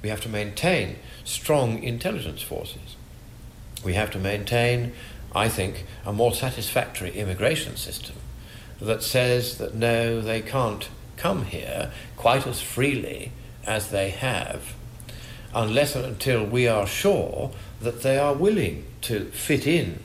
[0.02, 2.96] We have to maintain strong intelligence forces.
[3.84, 4.92] We have to maintain,
[5.34, 8.16] I think, a more satisfactory immigration system
[8.80, 13.32] that says that no, they can't come here quite as freely
[13.64, 14.74] as they have
[15.54, 17.50] unless and until we are sure
[17.80, 19.98] that they are willing to fit in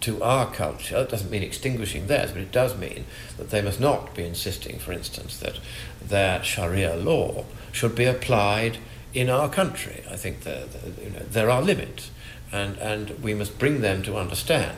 [0.00, 0.98] to our culture.
[0.98, 4.78] It doesn't mean extinguishing theirs, but it does mean that they must not be insisting,
[4.78, 5.58] for instance, that
[6.02, 8.78] their Sharia law should be applied
[9.14, 10.04] in our country.
[10.10, 10.68] I think that
[11.02, 12.10] you know, there are limits,
[12.52, 14.76] and, and we must bring them to understand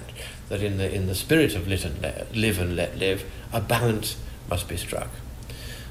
[0.48, 3.60] that in the, in the spirit of live and, let, live and let live, a
[3.60, 4.16] balance
[4.48, 5.10] must be struck.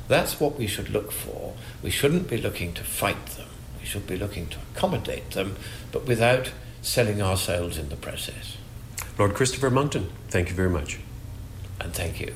[0.07, 1.53] That's what we should look for.
[1.83, 3.49] We shouldn't be looking to fight them.
[3.79, 5.57] We should be looking to accommodate them,
[5.91, 6.51] but without
[6.81, 8.56] selling our souls in the process.
[9.17, 10.99] Lord Christopher Monckton, thank you very much.
[11.81, 12.35] And thank you.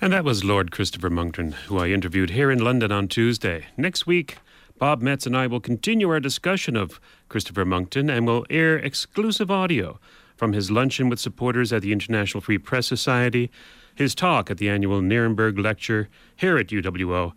[0.00, 3.66] And that was Lord Christopher Monckton, who I interviewed here in London on Tuesday.
[3.76, 4.38] Next week,
[4.78, 9.50] Bob Metz and I will continue our discussion of Christopher Monckton and will air exclusive
[9.50, 10.00] audio
[10.36, 13.50] from his luncheon with supporters at the International Free Press Society,
[13.94, 17.32] his talk at the annual Nuremberg Lecture here at UWO,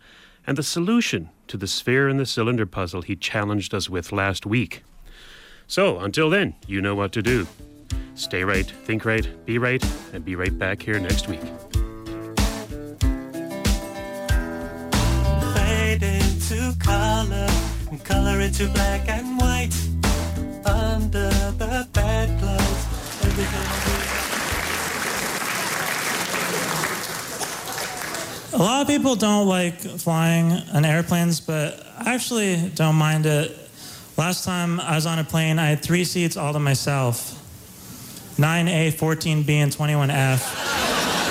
[0.46, 4.46] and the solution to the sphere and the cylinder puzzle he challenged us with last
[4.46, 4.84] week.
[5.68, 7.48] So, until then, you know what to do.
[8.20, 9.82] Stay right, think right, be right,
[10.12, 11.40] and be right back here next week.
[15.56, 17.48] Fade into color,
[17.90, 19.74] and color into black and white.
[20.66, 22.86] Under the bedclothes,
[23.24, 23.90] everything
[28.52, 33.58] A lot of people don't like flying on airplanes, but I actually don't mind it.
[34.18, 37.39] Last time I was on a plane, I had three seats all to myself
[38.40, 41.29] 9A, 14B, and 21F.